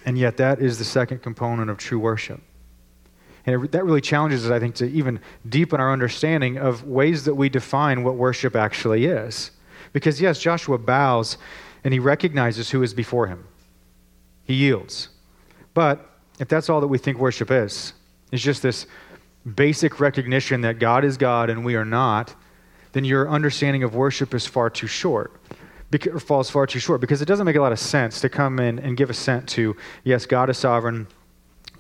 And 0.06 0.17
yet, 0.17 0.38
that 0.38 0.60
is 0.60 0.77
the 0.77 0.84
second 0.84 1.23
component 1.23 1.69
of 1.69 1.77
true 1.77 1.99
worship. 1.99 2.41
And 3.45 3.63
it, 3.63 3.71
that 3.71 3.86
really 3.86 4.01
challenges 4.01 4.45
us, 4.45 4.51
I 4.51 4.60
think, 4.60 4.75
to 4.75 4.86
even 4.89 5.19
deepen 5.47 5.80
our 5.80 5.91
understanding 5.91 6.58
of 6.58 6.84
ways 6.84 7.25
that 7.25 7.36
we 7.36 7.49
define 7.49 8.04
what 8.04 8.15
worship 8.15 8.56
actually 8.56 9.06
is. 9.06 9.51
Because, 9.93 10.21
yes, 10.21 10.39
Joshua 10.39 10.77
bows 10.77 11.38
and 11.84 11.93
he 11.93 11.99
recognizes 11.99 12.69
who 12.69 12.84
is 12.84 12.93
before 12.93 13.27
him, 13.27 13.45
he 14.43 14.54
yields. 14.54 15.10
But 15.73 16.08
if 16.39 16.47
that's 16.47 16.69
all 16.69 16.82
that 16.82 16.88
we 16.88 16.97
think 16.97 17.17
worship 17.17 17.49
is, 17.49 17.93
it's 18.32 18.43
just 18.43 18.62
this 18.62 18.86
basic 19.56 19.99
recognition 19.99 20.62
that 20.62 20.80
God 20.80 21.04
is 21.04 21.17
God 21.17 21.49
and 21.49 21.65
we 21.65 21.75
are 21.75 21.86
not, 21.86 22.36
then 22.93 23.06
your 23.06 23.30
understanding 23.30 23.84
of 23.84 23.95
worship 23.95 24.34
is 24.34 24.45
far 24.45 24.69
too 24.69 24.88
short. 24.88 25.34
Because, 25.89 26.23
falls 26.23 26.49
far 26.49 26.65
too 26.67 26.80
short 26.80 27.01
because 27.01 27.21
it 27.21 27.25
doesn't 27.25 27.45
make 27.45 27.58
a 27.58 27.62
lot 27.62 27.73
of 27.73 27.80
sense 27.80 28.21
to 28.21 28.30
come 28.30 28.60
in 28.60 28.80
and 28.80 28.95
give 28.95 29.10
assent 29.10 29.49
to 29.49 29.75
yes 30.06 30.25
god 30.25 30.49
is 30.49 30.58
sovereign 30.58 31.06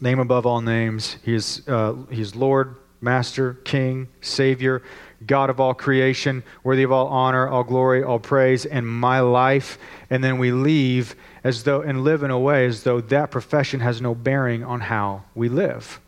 name 0.01 0.19
above 0.19 0.45
all 0.45 0.59
names 0.59 1.15
he 1.23 1.33
is, 1.33 1.61
uh, 1.69 1.93
he 2.09 2.21
is 2.21 2.35
lord 2.35 2.75
Master, 3.01 3.55
King, 3.65 4.07
Savior, 4.21 4.83
God 5.25 5.49
of 5.49 5.59
all 5.59 5.73
creation, 5.73 6.43
worthy 6.63 6.83
of 6.83 6.91
all 6.91 7.07
honor, 7.07 7.47
all 7.47 7.63
glory, 7.63 8.03
all 8.03 8.19
praise, 8.19 8.65
and 8.65 8.87
my 8.87 9.19
life. 9.19 9.79
And 10.09 10.23
then 10.23 10.37
we 10.37 10.51
leave 10.51 11.15
as 11.43 11.63
though 11.63 11.81
and 11.81 12.03
live 12.03 12.21
in 12.21 12.31
a 12.31 12.39
way 12.39 12.67
as 12.67 12.83
though 12.83 13.01
that 13.01 13.31
profession 13.31 13.79
has 13.79 14.01
no 14.01 14.13
bearing 14.13 14.63
on 14.63 14.81
how 14.81 15.23
we 15.33 15.49
live. 15.49 15.99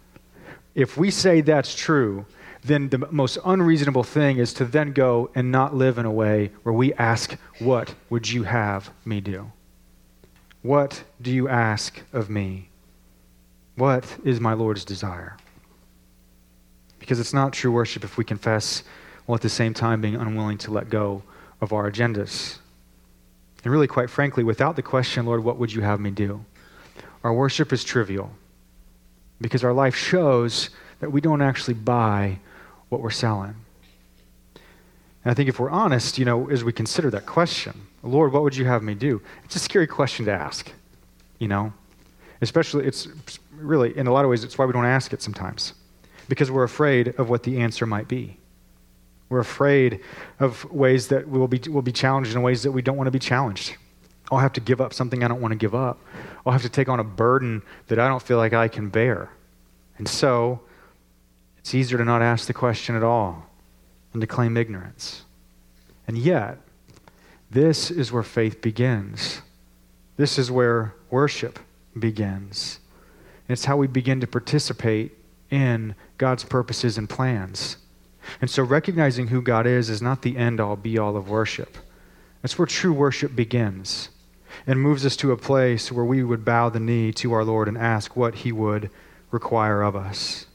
If 0.76 0.98
we 0.98 1.12
say 1.12 1.42
that's 1.42 1.76
true, 1.76 2.26
then 2.64 2.90
the 2.90 3.08
most 3.12 3.38
unreasonable 3.46 4.04
thing 4.04 4.38
is 4.38 4.54
to 4.56 4.66
then 4.66 4.94
go 4.94 5.30
and 5.36 5.52
not 5.52 5.76
live 5.76 5.98
in 5.98 6.06
a 6.06 6.12
way 6.12 6.52
where 6.64 6.74
we 6.74 6.94
ask, 6.94 7.38
What 7.60 7.94
would 8.10 8.30
you 8.30 8.44
have 8.44 8.92
me 9.06 9.22
do? 9.22 9.52
What 10.62 11.04
do 11.22 11.32
you 11.32 11.48
ask 11.50 12.02
of 12.14 12.30
me? 12.30 12.70
What 13.76 14.18
is 14.24 14.40
my 14.40 14.54
Lord's 14.54 14.86
desire? 14.86 15.38
Because 17.00 17.20
it's 17.20 17.34
not 17.34 17.54
true 17.54 17.72
worship 17.72 18.04
if 18.04 18.18
we 18.18 18.24
confess 18.24 18.84
while 19.26 19.36
at 19.36 19.42
the 19.42 19.50
same 19.50 19.74
time 19.74 20.00
being 20.00 20.16
unwilling 20.16 20.58
to 20.60 20.72
let 20.72 20.90
go 20.90 21.22
of 21.60 21.74
our 21.74 21.92
agendas. 21.92 22.60
And 23.64 23.72
really, 23.72 23.88
quite 23.88 24.10
frankly, 24.10 24.44
without 24.44 24.76
the 24.76 24.82
question, 24.82 25.26
Lord, 25.26 25.44
what 25.44 25.58
would 25.58 25.74
you 25.74 25.82
have 25.82 26.00
me 26.00 26.12
do? 26.12 26.46
Our 27.24 27.34
worship 27.34 27.74
is 27.74 27.84
trivial 27.84 28.32
because 29.44 29.64
our 29.64 29.74
life 29.74 29.96
shows 29.96 30.70
that 31.02 31.12
we 31.12 31.22
don't 31.22 31.42
actually 31.42 31.76
buy 31.76 32.40
what 32.90 33.02
we're 33.02 33.12
selling. 33.12 33.56
And 34.56 35.32
I 35.32 35.34
think 35.34 35.50
if 35.50 35.60
we're 35.60 35.70
honest, 35.70 36.18
you 36.18 36.26
know, 36.26 36.50
as 36.50 36.64
we 36.64 36.74
consider 36.74 37.12
that 37.12 37.26
question, 37.26 37.88
Lord, 38.02 38.34
what 38.34 38.44
would 38.44 38.56
you 38.56 38.66
have 38.66 38.82
me 38.82 38.96
do? 38.96 39.22
It's 39.44 39.56
a 39.56 39.60
scary 39.60 39.88
question 39.88 40.26
to 40.26 40.32
ask, 40.32 40.72
you 41.40 41.48
know? 41.48 41.74
Especially, 42.42 42.86
it's 42.86 43.08
really, 43.56 43.96
in 43.98 44.08
a 44.08 44.12
lot 44.12 44.26
of 44.26 44.32
ways, 44.32 44.44
it's 44.44 44.58
why 44.58 44.66
we 44.66 44.74
don't 44.74 44.86
ask 44.86 45.14
it 45.14 45.22
sometimes, 45.22 45.74
because 46.28 46.50
we're 46.50 46.64
afraid 46.64 47.10
of 47.18 47.30
what 47.30 47.44
the 47.44 47.60
answer 47.60 47.86
might 47.86 48.08
be. 48.08 48.38
We're 49.30 49.40
afraid 49.40 50.02
of 50.40 50.70
ways 50.72 51.08
that 51.08 51.28
we 51.28 51.40
will 51.40 51.48
be, 51.48 51.60
will 51.70 51.82
be 51.82 51.92
challenged 51.92 52.36
in 52.36 52.42
ways 52.42 52.64
that 52.64 52.72
we 52.72 52.82
don't 52.82 52.98
want 52.98 53.08
to 53.08 53.12
be 53.12 53.20
challenged. 53.20 53.76
I'll 54.34 54.39
have 54.39 54.54
to 54.54 54.62
give 54.62 54.82
up 54.82 54.93
something 54.93 55.24
I 55.24 55.28
don't 55.28 55.41
want 55.41 55.52
to 55.52 55.58
give 55.58 55.76
up. 55.76 56.00
I'll 56.46 56.54
have 56.54 56.63
to 56.63 56.69
take 56.69 56.89
on 56.89 57.00
a 57.00 57.04
burden 57.04 57.62
that 57.88 58.00
I 58.00 58.08
don't 58.08 58.22
feel 58.22 58.38
like 58.38 58.54
I 58.54 58.67
can 58.67 58.89
bear. 58.89 59.30
And 59.98 60.08
so, 60.08 60.62
it's 61.60 61.76
easier 61.76 62.00
to 62.00 62.06
not 62.06 62.22
ask 62.22 62.48
the 62.48 62.54
question 62.54 62.96
at 62.96 63.04
all 63.04 63.46
and 64.12 64.22
to 64.22 64.28
claim 64.28 64.58
ignorance. 64.58 65.24
And 66.08 66.17
yet, 66.17 66.58
this 67.52 67.91
is 67.91 68.12
where 68.12 68.24
faith 68.24 68.62
begins. 68.62 69.41
This 70.17 70.39
is 70.39 70.50
where 70.50 70.96
worship 71.12 71.60
begins. 71.98 72.80
And 73.48 73.54
it's 73.54 73.65
how 73.65 73.78
we 73.78 73.88
begin 73.88 74.19
to 74.22 74.28
participate 74.28 75.12
in 75.52 75.93
God's 76.17 76.43
purposes 76.43 76.98
and 76.98 77.08
plans. 77.08 77.78
And 78.41 78.50
so 78.50 78.63
recognizing 78.63 79.28
who 79.28 79.41
God 79.41 79.67
is 79.67 79.89
is 79.89 80.02
not 80.02 80.24
the 80.24 80.38
end 80.38 80.60
all 80.60 80.76
be 80.76 80.98
all 80.98 81.15
of 81.15 81.30
worship. 81.30 81.78
That's 82.41 82.58
where 82.58 82.65
true 82.65 82.93
worship 82.93 83.36
begins 83.36 84.10
and 84.66 84.80
moves 84.80 85.06
us 85.06 85.16
to 85.18 85.32
a 85.32 85.38
place 85.38 85.92
where 85.92 86.06
we 86.06 86.24
would 86.24 86.46
bow 86.46 86.70
the 86.70 86.80
knee 86.80 87.12
to 87.13 87.34
our 87.34 87.44
Lord 87.44 87.68
and 87.68 87.78
ask 87.78 88.16
what 88.16 88.36
he 88.36 88.52
would 88.52 88.89
require 89.32 89.82
of 89.82 89.96
us. 89.96 90.46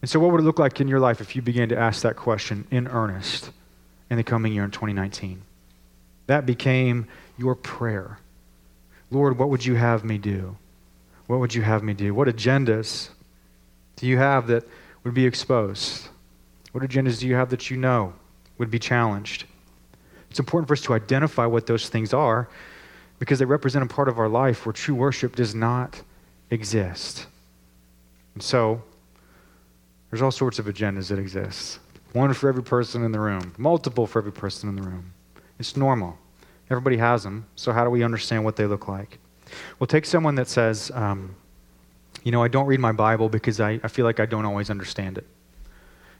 And 0.00 0.10
so, 0.10 0.20
what 0.20 0.30
would 0.30 0.40
it 0.40 0.44
look 0.44 0.58
like 0.58 0.80
in 0.80 0.88
your 0.88 1.00
life 1.00 1.20
if 1.20 1.34
you 1.34 1.42
began 1.42 1.68
to 1.70 1.78
ask 1.78 2.02
that 2.02 2.16
question 2.16 2.66
in 2.70 2.86
earnest 2.86 3.50
in 4.08 4.16
the 4.16 4.22
coming 4.22 4.52
year 4.52 4.64
in 4.64 4.70
2019? 4.70 5.42
That 6.26 6.46
became 6.46 7.06
your 7.38 7.54
prayer. 7.54 8.18
Lord, 9.10 9.38
what 9.38 9.48
would 9.50 9.64
you 9.64 9.74
have 9.74 10.04
me 10.04 10.18
do? 10.18 10.56
What 11.26 11.40
would 11.40 11.54
you 11.54 11.62
have 11.62 11.82
me 11.82 11.94
do? 11.94 12.14
What 12.14 12.28
agendas 12.28 13.08
do 13.96 14.06
you 14.06 14.18
have 14.18 14.46
that 14.48 14.64
would 15.04 15.14
be 15.14 15.26
exposed? 15.26 16.08
What 16.72 16.84
agendas 16.84 17.20
do 17.20 17.26
you 17.26 17.34
have 17.34 17.50
that 17.50 17.70
you 17.70 17.76
know 17.76 18.12
would 18.58 18.70
be 18.70 18.78
challenged? 18.78 19.44
It's 20.30 20.38
important 20.38 20.68
for 20.68 20.74
us 20.74 20.82
to 20.82 20.94
identify 20.94 21.46
what 21.46 21.66
those 21.66 21.88
things 21.88 22.12
are 22.12 22.48
because 23.18 23.38
they 23.38 23.44
represent 23.44 23.84
a 23.84 23.88
part 23.88 24.08
of 24.08 24.18
our 24.18 24.28
life 24.28 24.66
where 24.66 24.72
true 24.72 24.94
worship 24.94 25.36
does 25.36 25.54
not 25.54 26.02
exist. 26.50 27.26
And 28.34 28.42
so, 28.42 28.82
there's 30.10 30.22
all 30.22 30.30
sorts 30.30 30.58
of 30.58 30.66
agendas 30.66 31.08
that 31.08 31.18
exist. 31.18 31.78
One 32.12 32.32
for 32.32 32.48
every 32.48 32.62
person 32.62 33.04
in 33.04 33.12
the 33.12 33.20
room, 33.20 33.54
multiple 33.58 34.06
for 34.06 34.20
every 34.20 34.32
person 34.32 34.68
in 34.68 34.76
the 34.76 34.82
room. 34.82 35.12
It's 35.58 35.76
normal. 35.76 36.18
Everybody 36.70 36.96
has 36.96 37.22
them. 37.22 37.46
So, 37.56 37.72
how 37.72 37.84
do 37.84 37.90
we 37.90 38.02
understand 38.02 38.44
what 38.44 38.56
they 38.56 38.66
look 38.66 38.88
like? 38.88 39.18
Well, 39.78 39.86
take 39.86 40.04
someone 40.04 40.34
that 40.36 40.48
says, 40.48 40.90
um, 40.94 41.34
you 42.24 42.32
know, 42.32 42.42
I 42.42 42.48
don't 42.48 42.66
read 42.66 42.80
my 42.80 42.92
Bible 42.92 43.28
because 43.28 43.60
I, 43.60 43.80
I 43.82 43.88
feel 43.88 44.04
like 44.04 44.18
I 44.18 44.26
don't 44.26 44.44
always 44.44 44.70
understand 44.70 45.18
it. 45.18 45.26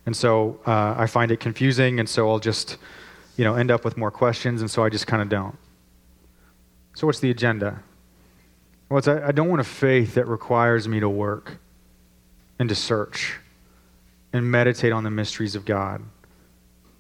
And 0.07 0.17
so 0.17 0.61
uh, 0.65 0.95
I 0.97 1.07
find 1.07 1.33
it 1.33 1.41
confusing, 1.41 1.99
and 1.99 2.09
so 2.09 2.31
I'll 2.31 2.39
just, 2.39 2.79
you 3.37 3.45
know, 3.45 3.57
end 3.57 3.73
up 3.73 3.85
with 3.85 3.97
more 3.97 4.13
questions, 4.13 4.61
and 4.61 4.71
so 4.71 4.85
I 4.85 4.89
just 4.89 5.09
kind 5.09 5.21
of 5.21 5.29
don't. 5.29 5.59
So 6.97 7.07
what's 7.07 7.21
the 7.21 7.31
agenda? 7.31 7.83
Well, 8.89 8.97
it's, 8.97 9.07
I, 9.07 9.29
I 9.29 9.33
don't 9.33 9.51
want 9.51 9.61
a 9.61 9.65
faith 9.65 10.15
that 10.15 10.27
requires 10.27 10.89
me 10.89 10.99
to 10.99 11.11
work 11.11 11.59
and 12.59 12.71
to 12.71 12.75
search 12.75 13.37
and 14.33 14.51
meditate 14.51 14.93
on 14.93 15.05
the 15.05 15.11
mysteries 15.11 15.55
of 15.55 15.67
God. 15.67 16.03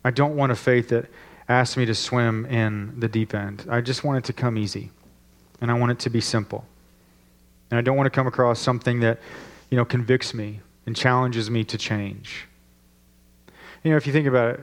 I 0.04 0.10
don't 0.10 0.36
want 0.36 0.52
a 0.52 0.54
faith 0.54 0.90
that 0.90 1.06
asks 1.48 1.78
me 1.78 1.86
to 1.86 1.94
swim 1.94 2.44
in 2.44 3.00
the 3.00 3.08
deep 3.08 3.34
end. 3.34 3.64
I 3.70 3.80
just 3.80 4.04
want 4.04 4.18
it 4.18 4.24
to 4.24 4.34
come 4.34 4.58
easy, 4.58 4.90
and 5.62 5.70
I 5.70 5.74
want 5.74 5.92
it 5.92 5.98
to 6.00 6.10
be 6.10 6.20
simple. 6.20 6.66
And 7.70 7.78
I 7.78 7.80
don't 7.80 7.96
want 7.96 8.06
to 8.06 8.10
come 8.10 8.26
across 8.26 8.60
something 8.60 9.00
that, 9.00 9.18
you 9.70 9.78
know, 9.78 9.86
convicts 9.86 10.34
me 10.34 10.60
and 10.84 10.94
challenges 10.94 11.50
me 11.50 11.64
to 11.64 11.78
change. 11.78 12.46
You 13.82 13.92
know, 13.92 13.96
if 13.96 14.06
you 14.06 14.12
think 14.12 14.26
about 14.26 14.56
it, 14.56 14.60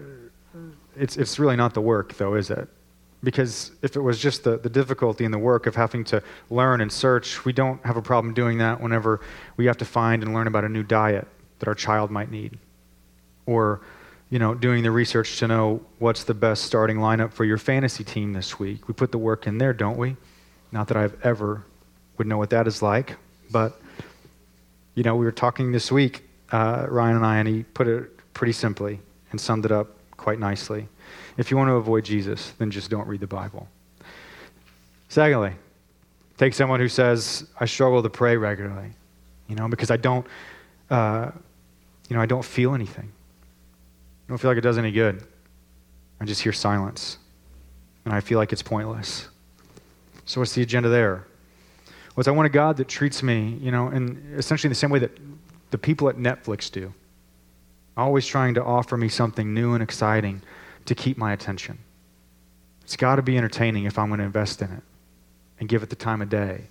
it's, 0.96 1.17
it's 1.17 1.39
really 1.39 1.56
not 1.56 1.74
the 1.74 1.82
work, 1.82 2.17
though, 2.17 2.36
is 2.36 2.52
it? 2.52 2.69
Because 3.24 3.72
if 3.82 3.96
it 3.96 4.02
was 4.02 4.20
just 4.20 4.44
the, 4.44 4.58
the 4.58 4.70
difficulty 4.70 5.24
and 5.24 5.34
the 5.34 5.40
work 5.40 5.66
of 5.66 5.76
having 5.76 6.04
to 6.06 6.22
learn 6.50 6.82
and 6.82 6.92
search, 6.92 7.46
we 7.46 7.54
don't 7.54 7.84
have 7.86 7.96
a 7.96 8.02
problem 8.02 8.34
doing 8.34 8.58
that 8.58 8.82
whenever 8.82 9.22
we 9.56 9.66
have 9.66 9.78
to 9.78 9.86
find 9.86 10.24
and 10.24 10.34
learn 10.34 10.48
about 10.48 10.66
a 10.66 10.70
new 10.70 10.84
diet 10.84 11.28
that 11.60 11.68
our 11.68 11.76
child 11.76 12.12
might 12.12 12.30
need. 12.30 12.58
Or, 13.46 13.82
you 14.30 14.40
know, 14.40 14.54
doing 14.54 14.84
the 14.84 14.92
research 14.92 15.40
to 15.40 15.48
know 15.48 15.82
what's 16.00 16.26
the 16.26 16.34
best 16.34 16.64
starting 16.64 16.98
lineup 16.98 17.32
for 17.32 17.46
your 17.46 17.58
fantasy 17.58 18.04
team 18.04 18.34
this 18.34 18.60
week. 18.60 18.88
We 18.88 18.94
put 18.94 19.12
the 19.12 19.18
work 19.18 19.48
in 19.48 19.58
there, 19.58 19.74
don't 19.74 19.98
we? 19.98 20.18
Not 20.74 20.90
that 20.90 20.98
I've 20.98 21.16
ever 21.24 21.64
would 22.18 22.28
know 22.28 22.38
what 22.38 22.50
that 22.50 22.68
is 22.68 22.82
like, 22.82 23.16
but, 23.52 23.80
you 24.96 25.04
know, 25.04 25.16
we 25.16 25.24
were 25.26 25.32
talking 25.32 25.72
this 25.72 25.92
week, 25.92 26.24
uh, 26.52 26.88
Ryan 26.90 27.18
and 27.18 27.26
I, 27.26 27.38
and 27.38 27.48
he 27.48 27.64
put 27.64 27.88
it 27.88 28.34
pretty 28.34 28.54
simply 28.54 29.00
and 29.32 29.40
summed 29.40 29.66
it 29.66 29.72
up 29.72 29.88
quite 30.18 30.40
nicely. 30.40 30.88
If 31.38 31.52
you 31.52 31.58
want 31.58 31.69
to 31.69 31.73
avoid 31.73 32.06
Jesus, 32.06 32.54
then 32.58 32.71
just 32.71 32.89
don't 32.89 33.08
read 33.08 33.19
the 33.19 33.28
Bible. 33.28 33.67
Secondly, 35.10 35.54
take 36.38 36.54
someone 36.54 36.80
who 36.80 36.88
says, 36.88 37.47
I 37.60 37.65
struggle 37.65 38.02
to 38.04 38.10
pray 38.10 38.38
regularly, 38.38 38.91
you 39.47 39.56
know, 39.56 39.67
because 39.67 39.91
I 39.91 39.97
don't, 39.97 40.26
uh, 40.89 41.32
you 42.10 42.15
know, 42.15 42.21
I 42.21 42.26
don't 42.26 42.45
feel 42.45 42.73
anything. 42.73 43.12
I 43.12 44.30
don't 44.30 44.38
feel 44.38 44.49
like 44.49 44.58
it 44.58 44.62
does 44.62 44.78
any 44.78 44.91
good. 44.91 45.23
I 46.19 46.26
just 46.26 46.41
hear 46.41 46.54
silence, 46.54 47.17
and 48.06 48.13
I 48.13 48.21
feel 48.21 48.39
like 48.39 48.54
it's 48.54 48.63
pointless. 48.63 49.28
So 50.26 50.39
what's 50.39 50.54
the 50.54 50.62
agenda 50.62 50.89
there? 50.89 51.28
Well, 52.15 52.23
I 52.28 52.32
want 52.32 52.45
a 52.45 52.49
God 52.49 52.78
that 52.78 52.88
treats 52.88 53.23
me, 53.23 53.58
you 53.60 53.71
know, 53.71 53.89
in 53.89 54.36
essentially 54.38 54.69
the 54.69 54.76
same 54.76 54.89
way 54.89 54.99
that 54.99 55.17
the 55.71 55.78
people 55.78 56.08
at 56.10 56.15
Netflix 56.15 56.71
do 56.71 56.93
always 57.97 58.26
trying 58.26 58.54
to 58.56 58.63
offer 58.63 58.97
me 58.97 59.10
something 59.10 59.54
new 59.54 59.73
and 59.73 59.84
exciting 59.84 60.41
to 60.86 60.96
keep 60.96 61.17
my 61.17 61.34
attention. 61.34 61.78
It's 62.84 62.96
got 62.96 63.15
to 63.15 63.22
be 63.22 63.38
entertaining 63.38 63.86
if 63.86 63.98
I'm 63.98 64.08
going 64.08 64.19
to 64.19 64.26
invest 64.26 64.62
in 64.62 64.72
it 64.72 64.84
and 65.60 65.69
give 65.69 65.84
it 65.84 65.89
the 65.89 65.96
time 65.96 66.22
of 66.22 66.30
day. 66.30 66.63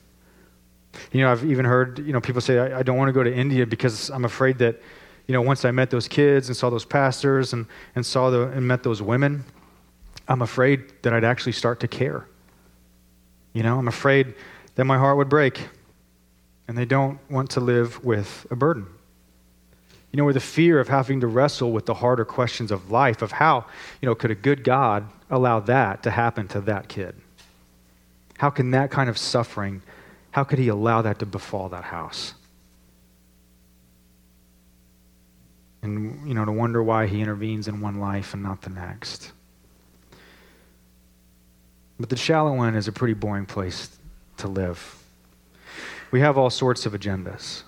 You 1.11 1.23
know, 1.23 1.33
I've 1.33 1.45
even 1.45 1.65
heard, 1.65 1.99
you 2.01 2.13
know, 2.13 2.21
people 2.21 2.41
say, 2.41 2.59
I, 2.59 2.81
I 2.81 2.83
don't 2.83 2.99
want 2.99 3.09
to 3.09 3.13
go 3.13 3.23
to 3.23 3.35
India 3.35 3.67
because 3.67 4.11
I'm 4.11 4.25
afraid 4.25 4.59
that, 4.59 4.81
you 5.27 5.33
know, 5.33 5.41
once 5.41 5.65
I 5.65 5.71
met 5.71 5.91
those 5.91 6.07
kids 6.07 6.49
and 6.49 6.57
saw 6.57 6.69
those 6.69 6.85
pastors 6.85 7.55
and, 7.55 7.67
and 7.95 8.05
saw 8.05 8.29
the, 8.31 8.49
and 8.49 8.67
met 8.67 8.83
those 8.83 9.01
women, 9.01 9.45
I'm 10.29 10.43
afraid 10.43 10.93
that 11.03 11.15
I'd 11.15 11.25
actually 11.25 11.53
start 11.53 11.81
to 11.81 11.89
care. 11.89 12.27
You 13.55 13.63
know, 13.63 13.79
I'm 13.79 13.89
afraid 13.89 14.35
that 14.75 14.85
my 14.85 14.99
heart 14.99 15.17
would 15.17 15.29
break 15.29 15.69
and 16.69 16.77
they 16.77 16.85
don't 16.85 17.19
want 17.31 17.51
to 17.51 17.61
live 17.61 18.05
with 18.05 18.47
a 18.51 18.57
burden. 18.57 18.87
You 20.13 20.19
know, 20.19 20.25
where 20.25 20.35
the 20.35 20.41
fear 20.41 20.79
of 20.79 20.89
having 20.89 21.21
to 21.21 21.27
wrestle 21.27 21.73
with 21.73 21.87
the 21.87 21.95
harder 21.95 22.27
questions 22.27 22.71
of 22.71 22.91
life, 22.91 23.23
of 23.23 23.33
how, 23.33 23.65
you 24.01 24.07
know, 24.07 24.15
could 24.15 24.31
a 24.31 24.35
good 24.35 24.63
God 24.63 25.09
allow 25.31 25.59
that 25.61 26.03
to 26.03 26.11
happen 26.11 26.49
to 26.49 26.61
that 26.63 26.89
kid? 26.89 27.15
How 28.37 28.51
can 28.51 28.73
that 28.73 28.91
kind 28.91 29.09
of 29.09 29.17
suffering, 29.17 29.83
how 30.33 30.45
could 30.45 30.59
he 30.59 30.69
allow 30.69 31.01
that 31.03 31.19
to 31.21 31.27
befall 31.27 31.71
that 31.71 31.85
house? 31.85 32.35
And, 35.81 36.29
you 36.29 36.35
know, 36.35 36.45
to 36.45 36.53
wonder 36.53 36.83
why 36.83 37.07
he 37.07 37.21
intervenes 37.21 37.67
in 37.67 37.81
one 37.81 37.99
life 37.99 38.35
and 38.35 38.43
not 38.43 38.63
the 38.63 38.71
next. 38.71 39.33
But 41.99 42.11
the 42.11 42.17
shallow 42.17 42.63
end 42.63 42.77
is 42.77 42.87
a 42.87 42.93
pretty 42.93 43.15
boring 43.15 43.47
place 43.47 43.97
to 44.39 44.49
live. 44.49 45.03
We 46.11 46.21
have 46.21 46.37
all 46.37 46.51
sorts 46.51 46.85
of 46.85 46.93
agendas. 46.93 47.63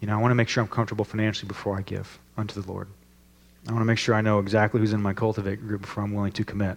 You 0.00 0.06
know, 0.06 0.14
I 0.14 0.20
want 0.20 0.30
to 0.30 0.34
make 0.34 0.48
sure 0.48 0.62
I'm 0.62 0.68
comfortable 0.68 1.04
financially 1.04 1.48
before 1.48 1.76
I 1.76 1.82
give 1.82 2.18
unto 2.36 2.60
the 2.60 2.70
Lord. 2.70 2.88
I 3.68 3.72
want 3.72 3.80
to 3.80 3.86
make 3.86 3.98
sure 3.98 4.14
I 4.14 4.20
know 4.20 4.38
exactly 4.38 4.80
who's 4.80 4.92
in 4.92 5.02
my 5.02 5.12
cultivate 5.12 5.60
group 5.60 5.82
before 5.82 6.04
I'm 6.04 6.14
willing 6.14 6.32
to 6.32 6.44
commit. 6.44 6.76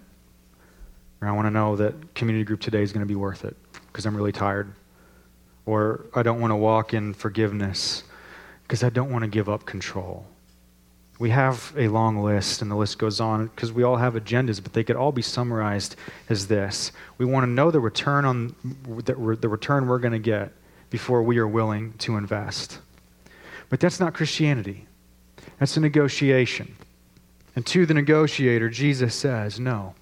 Or 1.20 1.28
I 1.28 1.32
want 1.32 1.46
to 1.46 1.50
know 1.50 1.76
that 1.76 2.14
community 2.14 2.44
group 2.44 2.60
today 2.60 2.82
is 2.82 2.92
going 2.92 3.06
to 3.06 3.08
be 3.08 3.14
worth 3.14 3.44
it 3.44 3.56
because 3.86 4.06
I'm 4.06 4.16
really 4.16 4.32
tired. 4.32 4.72
Or 5.66 6.06
I 6.14 6.22
don't 6.22 6.40
want 6.40 6.50
to 6.50 6.56
walk 6.56 6.94
in 6.94 7.12
forgiveness 7.12 8.02
because 8.62 8.82
I 8.82 8.88
don't 8.88 9.10
want 9.10 9.22
to 9.22 9.28
give 9.28 9.48
up 9.48 9.66
control. 9.66 10.26
We 11.18 11.30
have 11.30 11.74
a 11.76 11.88
long 11.88 12.22
list, 12.22 12.62
and 12.62 12.70
the 12.70 12.76
list 12.76 12.98
goes 12.98 13.20
on 13.20 13.48
because 13.48 13.70
we 13.70 13.82
all 13.82 13.96
have 13.96 14.14
agendas, 14.14 14.62
but 14.62 14.72
they 14.72 14.82
could 14.82 14.96
all 14.96 15.12
be 15.12 15.20
summarized 15.20 15.96
as 16.30 16.46
this. 16.46 16.92
We 17.18 17.26
want 17.26 17.44
to 17.44 17.50
know 17.50 17.70
the 17.70 17.78
return 17.78 18.24
on 18.24 18.54
the, 18.88 19.36
the 19.38 19.48
return 19.48 19.86
we're 19.86 19.98
going 19.98 20.12
to 20.12 20.18
get 20.18 20.52
before 20.88 21.22
we 21.22 21.36
are 21.36 21.46
willing 21.46 21.92
to 21.98 22.16
invest. 22.16 22.78
But 23.70 23.80
that's 23.80 24.00
not 24.00 24.12
Christianity. 24.12 24.86
That's 25.58 25.76
a 25.76 25.80
negotiation. 25.80 26.76
And 27.56 27.64
to 27.66 27.86
the 27.86 27.94
negotiator, 27.94 28.68
Jesus 28.68 29.14
says, 29.14 29.58
No, 29.58 29.94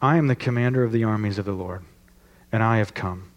I 0.00 0.16
am 0.16 0.28
the 0.28 0.36
commander 0.36 0.84
of 0.84 0.92
the 0.92 1.04
armies 1.04 1.38
of 1.38 1.44
the 1.44 1.52
Lord, 1.52 1.82
and 2.52 2.62
I 2.62 2.78
have 2.78 2.94
come. 2.94 3.30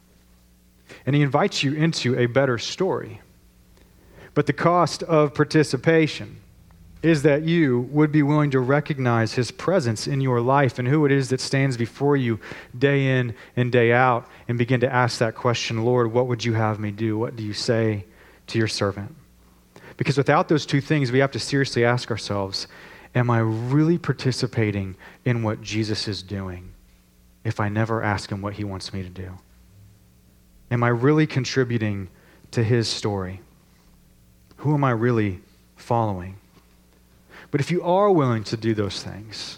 And 1.06 1.16
he 1.16 1.22
invites 1.22 1.64
you 1.64 1.74
into 1.74 2.18
a 2.18 2.28
better 2.28 2.58
story. 2.58 3.22
But 4.34 4.46
the 4.46 4.54
cost 4.54 5.02
of 5.04 5.34
participation 5.34 6.38
is 7.04 7.24
that 7.24 7.44
you 7.44 7.82
would 7.92 8.12
be 8.12 8.24
willing 8.24 8.52
to 8.52 8.60
recognize 8.60 9.34
his 9.34 9.52
presence 9.52 10.08
in 10.08 10.20
your 10.20 10.42
life 10.42 10.80
and 10.80 10.88
who 10.88 11.06
it 11.06 11.12
is 11.12 11.30
that 11.30 11.40
stands 11.40 11.78
before 11.78 12.18
you 12.18 12.40
day 12.78 13.20
in 13.20 13.34
and 13.56 13.72
day 13.72 13.92
out 13.92 14.28
and 14.48 14.58
begin 14.58 14.80
to 14.80 14.92
ask 14.92 15.20
that 15.20 15.36
question 15.36 15.86
Lord, 15.86 16.12
what 16.12 16.28
would 16.28 16.44
you 16.44 16.54
have 16.54 16.80
me 16.80 16.92
do? 16.92 17.18
What 17.18 17.36
do 17.36 17.44
you 17.44 17.54
say 17.54 18.06
to 18.48 18.58
your 18.58 18.68
servant? 18.68 19.16
Because 19.98 20.18
without 20.18 20.48
those 20.48 20.66
two 20.66 20.80
things, 20.80 21.12
we 21.12 21.20
have 21.20 21.32
to 21.32 21.40
seriously 21.40 21.84
ask 21.84 22.10
ourselves 22.10 22.68
Am 23.16 23.30
I 23.30 23.40
really 23.40 23.98
participating 23.98 24.96
in 25.26 25.42
what 25.42 25.62
Jesus 25.62 26.08
is 26.08 26.22
doing 26.22 26.72
if 27.44 27.60
I 27.60 27.68
never 27.68 28.04
ask 28.04 28.32
him 28.32 28.42
what 28.42 28.54
he 28.54 28.64
wants 28.64 28.94
me 28.94 29.02
to 29.02 29.10
do? 29.10 29.32
Am 30.70 30.84
I 30.84 30.90
really 30.90 31.26
contributing 31.26 32.10
to 32.52 32.64
his 32.64 32.88
story? 32.88 33.42
Who 34.58 34.74
am 34.74 34.84
I 34.84 34.92
really 34.92 35.40
following? 35.78 36.36
But 37.50 37.62
if 37.62 37.72
you 37.72 37.82
are 37.82 38.12
willing 38.12 38.44
to 38.46 38.58
do 38.58 38.74
those 38.74 39.02
things, 39.02 39.58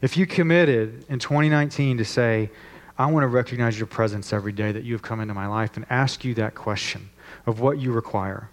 if 0.00 0.16
you 0.16 0.26
committed 0.26 1.04
in 1.08 1.18
2019 1.18 1.98
to 1.98 2.04
say, 2.04 2.50
I 2.98 3.06
want 3.06 3.24
to 3.24 3.28
recognize 3.28 3.78
your 3.78 3.86
presence 3.86 4.32
every 4.32 4.52
day 4.52 4.72
that 4.72 4.84
you 4.84 4.92
have 4.94 5.02
come 5.02 5.20
into 5.20 5.34
my 5.34 5.46
life 5.46 5.76
and 5.76 5.86
ask 5.88 6.24
you 6.24 6.34
that 6.34 6.54
question 6.54 7.10
of 7.46 7.60
what 7.60 7.78
you 7.78 7.92
require, 7.92 8.50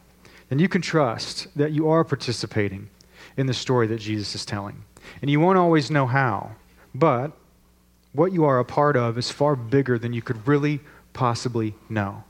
then 0.50 0.60
you 0.60 0.68
can 0.68 0.82
trust 0.82 1.48
that 1.56 1.72
you 1.72 1.90
are 1.90 2.04
participating 2.04 2.90
in 3.38 3.46
the 3.46 3.54
story 3.54 3.88
that 3.88 4.00
Jesus 4.00 4.36
is 4.36 4.46
telling. 4.46 4.84
And 5.22 5.32
you 5.32 5.40
won't 5.40 5.58
always 5.58 5.90
know 5.90 6.08
how, 6.08 6.52
but 6.94 7.32
what 8.14 8.32
you 8.34 8.44
are 8.46 8.60
a 8.60 8.66
part 8.66 8.98
of 8.98 9.18
is 9.18 9.32
far 9.32 9.56
bigger 9.56 10.00
than 10.00 10.14
you 10.14 10.22
could 10.22 10.48
really 10.48 10.80
possibly 11.14 11.76
know. 11.88 12.24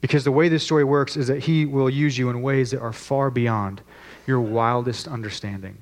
Because 0.00 0.24
the 0.24 0.32
way 0.32 0.48
this 0.48 0.64
story 0.64 0.84
works 0.84 1.16
is 1.16 1.26
that 1.26 1.40
he 1.40 1.66
will 1.66 1.90
use 1.90 2.16
you 2.16 2.30
in 2.30 2.40
ways 2.40 2.70
that 2.70 2.80
are 2.80 2.92
far 2.92 3.30
beyond 3.30 3.82
your 4.26 4.40
wildest 4.40 5.08
understanding. 5.08 5.76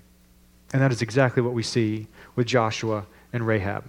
And 0.73 0.83
that 0.83 0.91
is 0.91 1.03
exactly 1.03 1.43
what 1.43 1.53
we 1.53 1.62
see 1.62 2.07
with 2.35 2.47
Joshua 2.47 3.07
and 3.33 3.47
Rahab. 3.47 3.85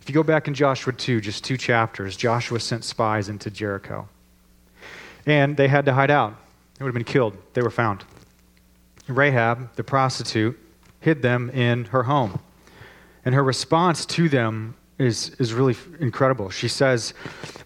If 0.00 0.08
you 0.08 0.14
go 0.14 0.22
back 0.22 0.48
in 0.48 0.54
Joshua 0.54 0.92
2, 0.92 1.20
just 1.20 1.44
two 1.44 1.56
chapters, 1.56 2.16
Joshua 2.16 2.58
sent 2.58 2.84
spies 2.84 3.28
into 3.28 3.50
Jericho. 3.50 4.08
And 5.26 5.56
they 5.56 5.68
had 5.68 5.84
to 5.86 5.92
hide 5.92 6.10
out. 6.10 6.36
They 6.78 6.84
would 6.84 6.88
have 6.88 6.94
been 6.94 7.04
killed. 7.04 7.36
They 7.52 7.62
were 7.62 7.70
found. 7.70 8.04
Rahab, 9.06 9.74
the 9.76 9.84
prostitute, 9.84 10.58
hid 11.00 11.22
them 11.22 11.50
in 11.50 11.86
her 11.86 12.04
home. 12.04 12.40
And 13.24 13.34
her 13.34 13.44
response 13.44 14.06
to 14.06 14.28
them 14.28 14.76
is, 14.98 15.30
is 15.38 15.52
really 15.52 15.76
incredible. 16.00 16.50
She 16.50 16.68
says, 16.68 17.14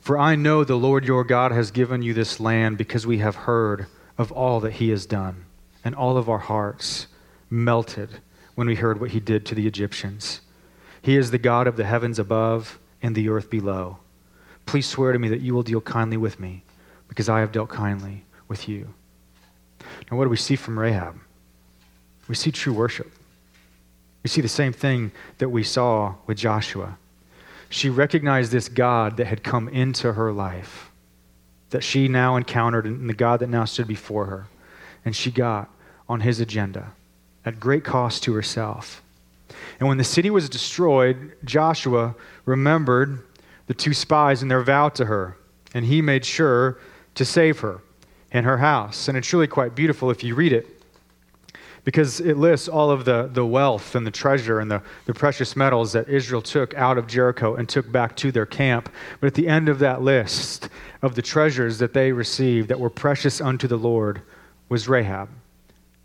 For 0.01 0.19
I 0.19 0.35
know 0.35 0.65
the 0.65 0.77
Lord 0.77 1.05
your 1.05 1.25
God 1.25 1.53
has 1.53 1.71
given 1.71 2.03
you 2.03 2.15
this 2.15 2.41
land 2.41 2.79
because 2.79 3.07
we 3.07 3.19
have 3.19 3.35
heard 3.35 3.87
of 4.17 4.33
all 4.33 4.61
that 4.61 4.75
he 4.75 4.91
has 4.91 5.07
done 5.07 5.45
and 5.85 5.95
all 5.95 6.17
of 6.17 6.29
our 6.29 6.39
hearts 6.39 7.07
melted 7.51 8.21
when 8.55 8.67
we 8.67 8.75
heard 8.75 9.01
what 9.01 9.11
he 9.11 9.21
did 9.21 9.47
to 9.47 9.55
the 9.55 9.67
Egyptians. 9.67 10.41
He 11.01 11.17
is 11.17 11.31
the 11.31 11.39
God 11.39 11.67
of 11.67 11.77
the 11.77 11.85
heavens 11.85 12.19
above 12.19 12.79
and 13.01 13.15
the 13.15 13.29
earth 13.29 13.49
below. 13.49 13.99
Please 14.67 14.87
swear 14.87 15.13
to 15.13 15.19
me 15.19 15.29
that 15.29 15.41
you 15.41 15.55
will 15.55 15.63
deal 15.63 15.81
kindly 15.81 16.17
with 16.17 16.41
me, 16.41 16.65
because 17.09 17.29
I 17.29 17.41
have 17.41 17.53
dealt 17.53 17.71
kindly 17.71 18.25
with 18.49 18.69
you. 18.69 18.93
Now, 20.11 20.17
what 20.17 20.25
do 20.25 20.31
we 20.31 20.37
see 20.37 20.57
from 20.57 20.79
Rahab? 20.79 21.19
We 22.29 22.35
see 22.35 22.51
true 22.51 22.73
worship. 22.73 23.11
We 24.23 24.29
see 24.29 24.41
the 24.41 24.49
same 24.49 24.73
thing 24.73 25.13
that 25.39 25.51
we 25.51 25.63
saw 25.63 26.15
with 26.27 26.39
Joshua. 26.39 26.99
She 27.71 27.91
recognized 27.91 28.51
this 28.51 28.69
God 28.69 29.17
that 29.19 29.27
had 29.27 29.43
come 29.43 29.69
into 29.69 30.15
her 30.15 30.33
life, 30.33 30.91
that 31.71 31.85
she 31.85 32.09
now 32.09 32.37
encountered, 32.37 32.87
and 32.87 33.09
the 33.09 33.15
God 33.15 33.41
that 33.41 33.49
now 33.49 33.65
stood 33.65 33.87
before 33.87 34.27
her. 34.27 34.47
And 35.05 35.15
she 35.15 35.31
got 35.31 35.71
on 36.09 36.21
his 36.21 36.41
agenda 36.41 36.93
at 37.45 37.61
great 37.61 37.85
cost 37.85 38.23
to 38.25 38.33
herself. 38.35 39.03
And 39.79 39.89
when 39.89 39.99
the 39.99 40.05
city 40.05 40.31
was 40.31 40.49
destroyed, 40.49 41.33
Joshua 41.45 42.15
remembered 42.45 43.21
the 43.67 43.75
two 43.75 43.95
spies 43.95 44.43
and 44.43 44.51
their 44.51 44.63
vow 44.63 44.89
to 44.91 45.05
her, 45.05 45.37
and 45.75 45.85
he 45.85 46.03
made 46.03 46.25
sure 46.25 46.79
to 47.15 47.25
save 47.25 47.61
her 47.61 47.81
and 48.33 48.45
her 48.45 48.59
house. 48.59 49.09
And 49.09 49.17
it's 49.17 49.33
really 49.33 49.47
quite 49.47 49.75
beautiful 49.75 50.11
if 50.11 50.23
you 50.23 50.35
read 50.35 50.53
it 50.53 50.67
because 51.85 52.21
it 52.21 52.37
lists 52.37 52.69
all 52.69 52.91
of 52.91 53.07
the, 53.07 53.31
the 53.33 53.47
wealth 53.47 53.95
and 53.95 54.07
the 54.07 54.11
treasure 54.11 54.61
and 54.61 54.71
the, 54.71 54.83
the 55.07 55.15
precious 55.15 55.57
metals 55.57 55.93
that 55.93 56.07
Israel 56.07 56.43
took 56.43 56.75
out 56.75 56.99
of 56.99 57.07
Jericho 57.07 57.55
and 57.55 57.67
took 57.67 57.91
back 57.91 58.15
to 58.17 58.31
their 58.31 58.45
camp. 58.45 58.93
But 59.21 59.29
at 59.29 59.35
the 59.35 59.49
end 59.49 59.71
of 59.71 59.79
that 59.79 60.03
list 60.03 60.69
of 61.01 61.15
the 61.15 61.23
treasures 61.23 61.79
that 61.79 61.95
they 61.95 62.13
received 62.13 62.69
that 62.69 62.79
were 62.79 62.91
precious 62.91 63.41
unto 63.41 63.67
the 63.67 63.79
Lord 63.79 64.21
was 64.69 64.87
Rahab 64.87 65.31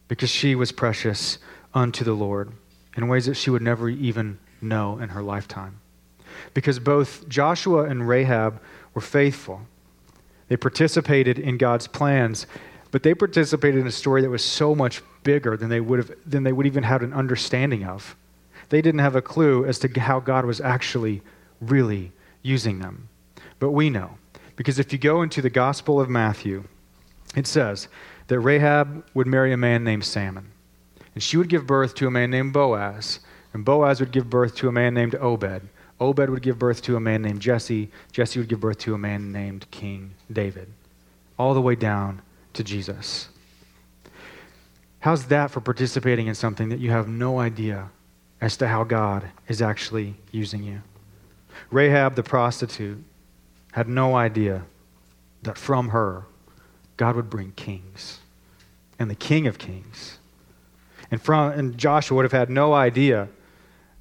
because 0.07 0.29
she 0.29 0.55
was 0.55 0.71
precious 0.71 1.39
unto 1.73 2.05
the 2.05 2.13
Lord 2.13 2.53
in 2.95 3.07
ways 3.09 3.25
that 3.25 3.35
she 3.35 3.49
would 3.49 3.61
never 3.61 3.89
even 3.89 4.37
know 4.61 4.99
in 4.99 5.09
her 5.09 5.21
lifetime. 5.21 5.79
Because 6.53 6.79
both 6.79 7.27
Joshua 7.27 7.85
and 7.85 8.07
Rahab 8.07 8.61
were 8.93 9.01
faithful. 9.01 9.61
They 10.47 10.57
participated 10.57 11.39
in 11.39 11.57
God's 11.57 11.87
plans, 11.87 12.47
but 12.91 13.03
they 13.03 13.13
participated 13.13 13.81
in 13.81 13.87
a 13.87 13.91
story 13.91 14.21
that 14.21 14.29
was 14.29 14.43
so 14.43 14.75
much 14.75 15.01
bigger 15.23 15.57
than 15.57 15.69
they 15.69 15.79
would 15.79 15.99
have 15.99 16.11
than 16.25 16.43
they 16.43 16.51
would 16.51 16.65
even 16.65 16.83
have 16.83 17.01
an 17.01 17.13
understanding 17.13 17.83
of. 17.83 18.15
They 18.69 18.81
didn't 18.81 18.99
have 18.99 19.15
a 19.15 19.21
clue 19.21 19.65
as 19.65 19.79
to 19.79 19.99
how 19.99 20.19
God 20.19 20.45
was 20.45 20.61
actually 20.61 21.21
really 21.61 22.11
using 22.41 22.79
them. 22.79 23.09
But 23.59 23.71
we 23.71 23.89
know. 23.89 24.17
Because 24.55 24.79
if 24.79 24.93
you 24.93 24.99
go 24.99 25.21
into 25.21 25.41
the 25.41 25.49
Gospel 25.49 25.99
of 25.99 26.09
Matthew, 26.09 26.65
it 27.35 27.47
says, 27.47 27.87
that 28.27 28.39
Rahab 28.39 29.05
would 29.13 29.27
marry 29.27 29.51
a 29.51 29.57
man 29.57 29.83
named 29.83 30.05
Salmon. 30.05 30.51
And 31.13 31.23
she 31.23 31.37
would 31.37 31.49
give 31.49 31.67
birth 31.67 31.95
to 31.95 32.07
a 32.07 32.11
man 32.11 32.31
named 32.31 32.53
Boaz. 32.53 33.19
And 33.53 33.65
Boaz 33.65 33.99
would 33.99 34.11
give 34.11 34.29
birth 34.29 34.55
to 34.55 34.67
a 34.67 34.71
man 34.71 34.93
named 34.93 35.15
Obed. 35.15 35.69
Obed 36.03 36.29
would 36.29 36.41
give 36.41 36.59
birth 36.59 36.81
to 36.81 36.97
a 36.97 36.99
man 36.99 37.21
named 37.21 37.39
Jesse. 37.39 37.89
Jesse 38.11 38.37
would 38.37 38.49
give 38.49 38.59
birth 38.59 38.77
to 38.79 38.93
a 38.93 38.97
man 38.97 39.31
named 39.31 39.65
King 39.71 40.13
David. 40.31 40.67
All 41.39 41.53
the 41.53 41.61
way 41.61 41.75
down 41.75 42.21
to 42.53 42.63
Jesus. 42.63 43.29
How's 44.99 45.27
that 45.27 45.49
for 45.49 45.61
participating 45.61 46.27
in 46.27 46.35
something 46.35 46.67
that 46.69 46.79
you 46.79 46.91
have 46.91 47.07
no 47.07 47.39
idea 47.39 47.89
as 48.41 48.57
to 48.57 48.67
how 48.67 48.83
God 48.83 49.29
is 49.47 49.61
actually 49.61 50.15
using 50.31 50.63
you? 50.63 50.81
Rahab 51.71 52.15
the 52.15 52.23
prostitute 52.23 53.01
had 53.71 53.87
no 53.87 54.15
idea 54.15 54.63
that 55.43 55.57
from 55.57 55.89
her 55.89 56.25
God 56.97 57.15
would 57.15 57.29
bring 57.29 57.53
kings 57.53 58.19
and 58.99 59.09
the 59.09 59.15
King 59.15 59.47
of 59.47 59.57
Kings. 59.57 60.19
And, 61.09 61.21
from, 61.21 61.51
and 61.51 61.77
Joshua 61.77 62.17
would 62.17 62.25
have 62.25 62.33
had 62.33 62.49
no 62.49 62.73
idea 62.73 63.29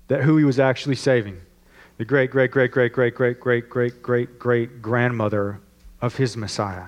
that 0.08 0.22
who 0.22 0.36
he 0.36 0.44
was 0.44 0.58
actually 0.58 0.96
saving 0.96 1.40
the 1.98 2.04
great, 2.04 2.30
great, 2.30 2.50
great, 2.50 2.72
great, 2.72 2.92
great, 2.92 3.14
great, 3.14 3.40
great, 3.40 3.70
great, 3.70 4.02
great, 4.02 4.38
great 4.38 4.82
grandmother 4.82 5.60
of 6.00 6.16
his 6.16 6.36
Messiah. 6.36 6.86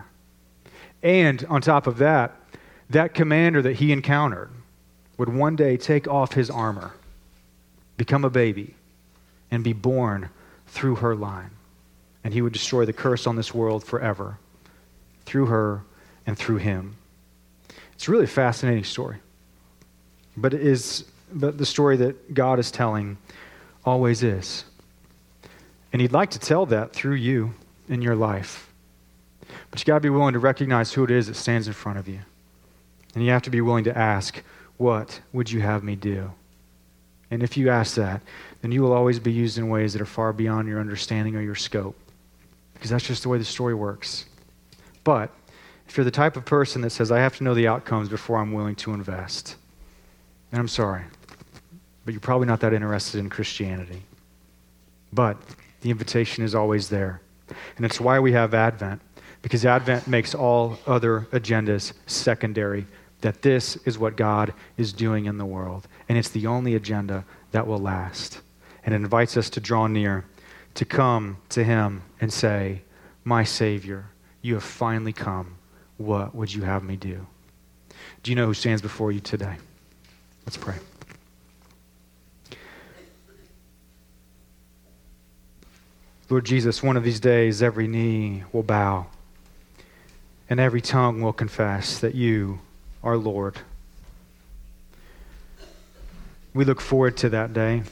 And 1.02 1.44
on 1.48 1.60
top 1.60 1.86
of 1.86 1.98
that, 1.98 2.34
that 2.90 3.14
commander 3.14 3.62
that 3.62 3.76
he 3.76 3.92
encountered 3.92 4.50
would 5.18 5.28
one 5.28 5.56
day 5.56 5.76
take 5.76 6.08
off 6.08 6.32
his 6.32 6.50
armor, 6.50 6.92
become 7.96 8.24
a 8.24 8.30
baby, 8.30 8.74
and 9.50 9.62
be 9.62 9.72
born 9.72 10.30
through 10.66 10.96
her 10.96 11.14
line. 11.14 11.50
And 12.24 12.32
he 12.32 12.42
would 12.42 12.52
destroy 12.52 12.84
the 12.84 12.92
curse 12.92 13.26
on 13.26 13.36
this 13.36 13.54
world 13.54 13.84
forever 13.84 14.38
through 15.26 15.46
her 15.46 15.82
and 16.26 16.36
through 16.36 16.56
him. 16.56 16.96
It's 17.92 18.08
a 18.08 18.10
really 18.10 18.26
fascinating 18.26 18.84
story. 18.84 19.18
But 20.36 20.54
it 20.54 20.62
is 20.62 21.04
but 21.32 21.58
the 21.58 21.66
story 21.66 21.96
that 21.96 22.32
God 22.32 22.58
is 22.58 22.70
telling 22.70 23.18
always 23.84 24.22
is. 24.22 24.64
And 25.94 26.00
he'd 26.00 26.10
like 26.10 26.30
to 26.30 26.40
tell 26.40 26.66
that 26.66 26.92
through 26.92 27.14
you 27.14 27.54
in 27.88 28.02
your 28.02 28.16
life. 28.16 28.72
But 29.70 29.78
you 29.78 29.84
got 29.84 29.94
to 29.94 30.00
be 30.00 30.10
willing 30.10 30.32
to 30.32 30.40
recognize 30.40 30.92
who 30.92 31.04
it 31.04 31.10
is 31.12 31.28
that 31.28 31.36
stands 31.36 31.68
in 31.68 31.72
front 31.72 32.00
of 32.00 32.08
you. 32.08 32.18
And 33.14 33.24
you 33.24 33.30
have 33.30 33.42
to 33.42 33.50
be 33.50 33.60
willing 33.60 33.84
to 33.84 33.96
ask, 33.96 34.42
What 34.76 35.20
would 35.32 35.52
you 35.52 35.60
have 35.60 35.84
me 35.84 35.94
do? 35.94 36.32
And 37.30 37.44
if 37.44 37.56
you 37.56 37.70
ask 37.70 37.94
that, 37.94 38.22
then 38.60 38.72
you 38.72 38.82
will 38.82 38.92
always 38.92 39.20
be 39.20 39.30
used 39.30 39.56
in 39.56 39.68
ways 39.68 39.92
that 39.92 40.02
are 40.02 40.06
far 40.06 40.32
beyond 40.32 40.66
your 40.66 40.80
understanding 40.80 41.36
or 41.36 41.40
your 41.42 41.54
scope. 41.54 41.96
Because 42.72 42.90
that's 42.90 43.06
just 43.06 43.22
the 43.22 43.28
way 43.28 43.38
the 43.38 43.44
story 43.44 43.74
works. 43.74 44.24
But 45.04 45.30
if 45.86 45.96
you're 45.96 46.02
the 46.02 46.10
type 46.10 46.36
of 46.36 46.44
person 46.44 46.82
that 46.82 46.90
says, 46.90 47.12
I 47.12 47.20
have 47.20 47.36
to 47.36 47.44
know 47.44 47.54
the 47.54 47.68
outcomes 47.68 48.08
before 48.08 48.38
I'm 48.38 48.52
willing 48.52 48.74
to 48.76 48.94
invest, 48.94 49.54
then 50.50 50.58
I'm 50.58 50.66
sorry. 50.66 51.04
But 52.04 52.14
you're 52.14 52.20
probably 52.20 52.48
not 52.48 52.58
that 52.62 52.74
interested 52.74 53.20
in 53.20 53.30
Christianity. 53.30 54.02
But 55.12 55.36
the 55.84 55.90
invitation 55.90 56.42
is 56.42 56.54
always 56.54 56.88
there. 56.88 57.20
And 57.76 57.84
it's 57.84 58.00
why 58.00 58.18
we 58.18 58.32
have 58.32 58.54
Advent, 58.54 59.02
because 59.42 59.66
Advent 59.66 60.08
makes 60.08 60.34
all 60.34 60.78
other 60.86 61.28
agendas 61.30 61.92
secondary, 62.06 62.86
that 63.20 63.42
this 63.42 63.76
is 63.84 63.98
what 63.98 64.16
God 64.16 64.54
is 64.78 64.94
doing 64.94 65.26
in 65.26 65.36
the 65.36 65.44
world. 65.44 65.86
And 66.08 66.16
it's 66.16 66.30
the 66.30 66.46
only 66.46 66.74
agenda 66.74 67.26
that 67.52 67.66
will 67.66 67.78
last. 67.78 68.40
And 68.82 68.94
it 68.94 68.96
invites 68.96 69.36
us 69.36 69.50
to 69.50 69.60
draw 69.60 69.86
near, 69.86 70.24
to 70.72 70.86
come 70.86 71.36
to 71.50 71.62
Him 71.62 72.00
and 72.18 72.32
say, 72.32 72.80
My 73.22 73.44
Savior, 73.44 74.06
you 74.40 74.54
have 74.54 74.64
finally 74.64 75.12
come. 75.12 75.56
What 75.98 76.34
would 76.34 76.52
you 76.52 76.62
have 76.62 76.82
me 76.82 76.96
do? 76.96 77.26
Do 78.22 78.30
you 78.30 78.36
know 78.36 78.46
who 78.46 78.54
stands 78.54 78.80
before 78.80 79.12
you 79.12 79.20
today? 79.20 79.56
Let's 80.46 80.56
pray. 80.56 80.76
Lord 86.30 86.46
Jesus, 86.46 86.82
one 86.82 86.96
of 86.96 87.04
these 87.04 87.20
days 87.20 87.62
every 87.62 87.86
knee 87.86 88.44
will 88.50 88.62
bow 88.62 89.06
and 90.48 90.58
every 90.58 90.80
tongue 90.80 91.20
will 91.20 91.32
confess 91.34 91.98
that 91.98 92.14
you 92.14 92.60
are 93.02 93.16
Lord. 93.16 93.58
We 96.54 96.64
look 96.64 96.80
forward 96.80 97.16
to 97.18 97.28
that 97.30 97.52
day, 97.52 97.82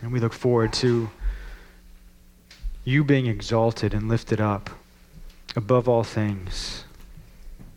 and 0.00 0.12
we 0.12 0.20
look 0.20 0.32
forward 0.32 0.72
to 0.74 1.10
you 2.84 3.04
being 3.04 3.26
exalted 3.26 3.92
and 3.92 4.08
lifted 4.08 4.40
up 4.40 4.70
above 5.54 5.88
all 5.88 6.04
things, 6.04 6.84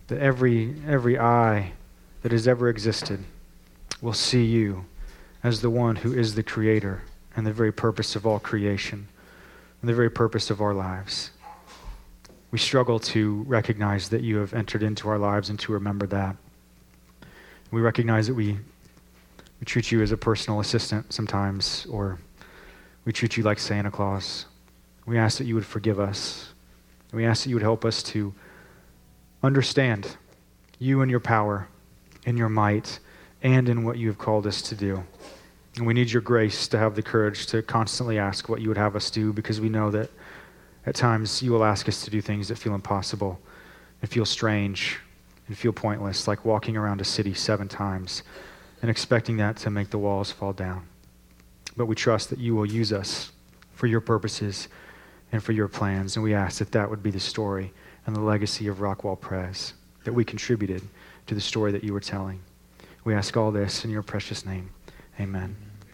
that 0.08 0.20
every, 0.20 0.76
every 0.88 1.20
eye 1.20 1.74
that 2.22 2.32
has 2.32 2.48
ever 2.48 2.70
existed 2.70 3.24
will 4.02 4.14
see 4.14 4.46
you 4.46 4.86
as 5.44 5.62
the 5.62 5.70
one 5.70 5.98
who 5.98 6.14
is 6.14 6.36
the 6.36 6.44
creator 6.44 7.04
and 7.36 7.46
the 7.46 7.54
very 7.54 7.72
purpose 7.72 8.16
of 8.16 8.26
all 8.26 8.40
creation 8.40 9.08
and 9.82 9.90
the 9.90 9.94
very 9.94 10.10
purpose 10.10 10.50
of 10.50 10.62
our 10.62 10.74
lives. 10.74 11.32
We 12.52 12.58
struggle 12.58 13.00
to 13.00 13.44
recognize 13.48 14.10
that 14.10 14.22
you 14.22 14.38
have 14.38 14.54
entered 14.54 14.84
into 14.84 15.08
our 15.08 15.20
lives 15.20 15.50
and 15.50 15.60
to 15.60 15.72
remember 15.72 16.08
that. 16.08 16.36
We 17.72 17.82
recognize 17.82 18.28
that 18.28 18.34
we, 18.34 18.54
we 19.60 19.66
treat 19.66 19.92
you 19.92 20.02
as 20.02 20.12
a 20.12 20.18
personal 20.18 20.60
assistant 20.60 21.14
sometimes, 21.14 21.86
or 21.90 22.20
we 23.06 23.14
treat 23.14 23.38
you 23.38 23.44
like 23.44 23.60
Santa 23.60 23.92
Claus. 23.92 24.46
We 25.06 25.18
ask 25.18 25.38
that 25.38 25.46
you 25.46 25.56
would 25.56 25.66
forgive 25.66 26.00
us. 26.00 26.50
We 27.14 27.26
ask 27.26 27.44
that 27.44 27.50
you 27.50 27.56
would 27.56 27.64
help 27.64 27.86
us 27.86 28.02
to 28.04 28.34
understand 29.44 30.18
you 30.80 31.02
and 31.02 31.12
your 31.12 31.20
power, 31.20 31.68
in 32.26 32.38
your 32.38 32.50
might, 32.50 33.00
and 33.44 33.70
in 33.70 33.84
what 33.84 33.98
you 33.98 34.08
have 34.08 34.18
called 34.18 34.48
us 34.48 34.62
to 34.64 34.76
do. 34.76 35.04
And 35.80 35.88
we 35.88 35.94
need 35.94 36.12
your 36.12 36.22
grace 36.22 36.68
to 36.68 36.78
have 36.78 36.96
the 36.96 37.02
courage 37.02 37.46
to 37.48 37.62
constantly 37.62 38.20
ask 38.20 38.50
what 38.50 38.60
you 38.60 38.68
would 38.68 38.78
have 38.78 38.98
us 38.98 39.10
do 39.10 39.32
because 39.32 39.62
we 39.62 39.70
know 39.70 39.90
that 39.92 40.12
at 40.86 40.94
times 40.94 41.42
you 41.42 41.54
will 41.54 41.64
ask 41.64 41.88
us 41.88 42.04
to 42.04 42.12
do 42.12 42.20
things 42.20 42.50
that 42.50 42.58
feel 42.58 42.76
impossible 42.76 43.40
and 44.02 44.12
feel 44.12 44.26
strange 44.26 45.00
and 45.48 45.58
feel 45.58 45.72
pointless, 45.72 46.28
like 46.28 46.44
walking 46.44 46.76
around 46.76 47.00
a 47.00 47.06
city 47.06 47.34
seven 47.34 47.70
times 47.70 48.24
and 48.82 48.92
expecting 48.92 49.38
that 49.38 49.56
to 49.56 49.70
make 49.70 49.90
the 49.90 49.98
walls 49.98 50.34
fall 50.34 50.52
down. 50.52 50.86
But 51.78 51.86
we 51.86 51.96
trust 51.96 52.30
that 52.32 52.40
you 52.40 52.56
will 52.56 52.66
use 52.66 52.92
us 52.92 53.32
for 53.72 53.88
your 53.88 54.02
purposes 54.02 54.68
and 55.32 55.42
for 55.42 55.54
your 55.54 55.70
plans. 55.70 56.18
And 56.18 56.24
we 56.26 56.34
ask 56.34 56.60
that 56.60 56.74
that 56.74 56.90
would 56.90 57.02
be 57.02 57.12
the 57.12 57.22
story 57.22 57.72
and 58.06 58.14
the 58.14 58.20
legacy 58.20 58.68
of 58.68 58.80
Rockwall 58.80 59.18
Press, 59.18 59.76
that 60.04 60.12
we 60.12 60.26
contributed 60.26 60.82
to 61.28 61.36
the 61.36 61.42
story 61.42 61.72
that 61.72 61.86
you 61.86 61.94
were 61.94 62.02
telling. 62.02 62.42
We 63.06 63.14
ask 63.14 63.38
all 63.38 63.52
this 63.52 63.86
in 63.86 63.92
your 63.92 64.04
precious 64.04 64.46
name. 64.46 64.72
Amen. 65.22 65.69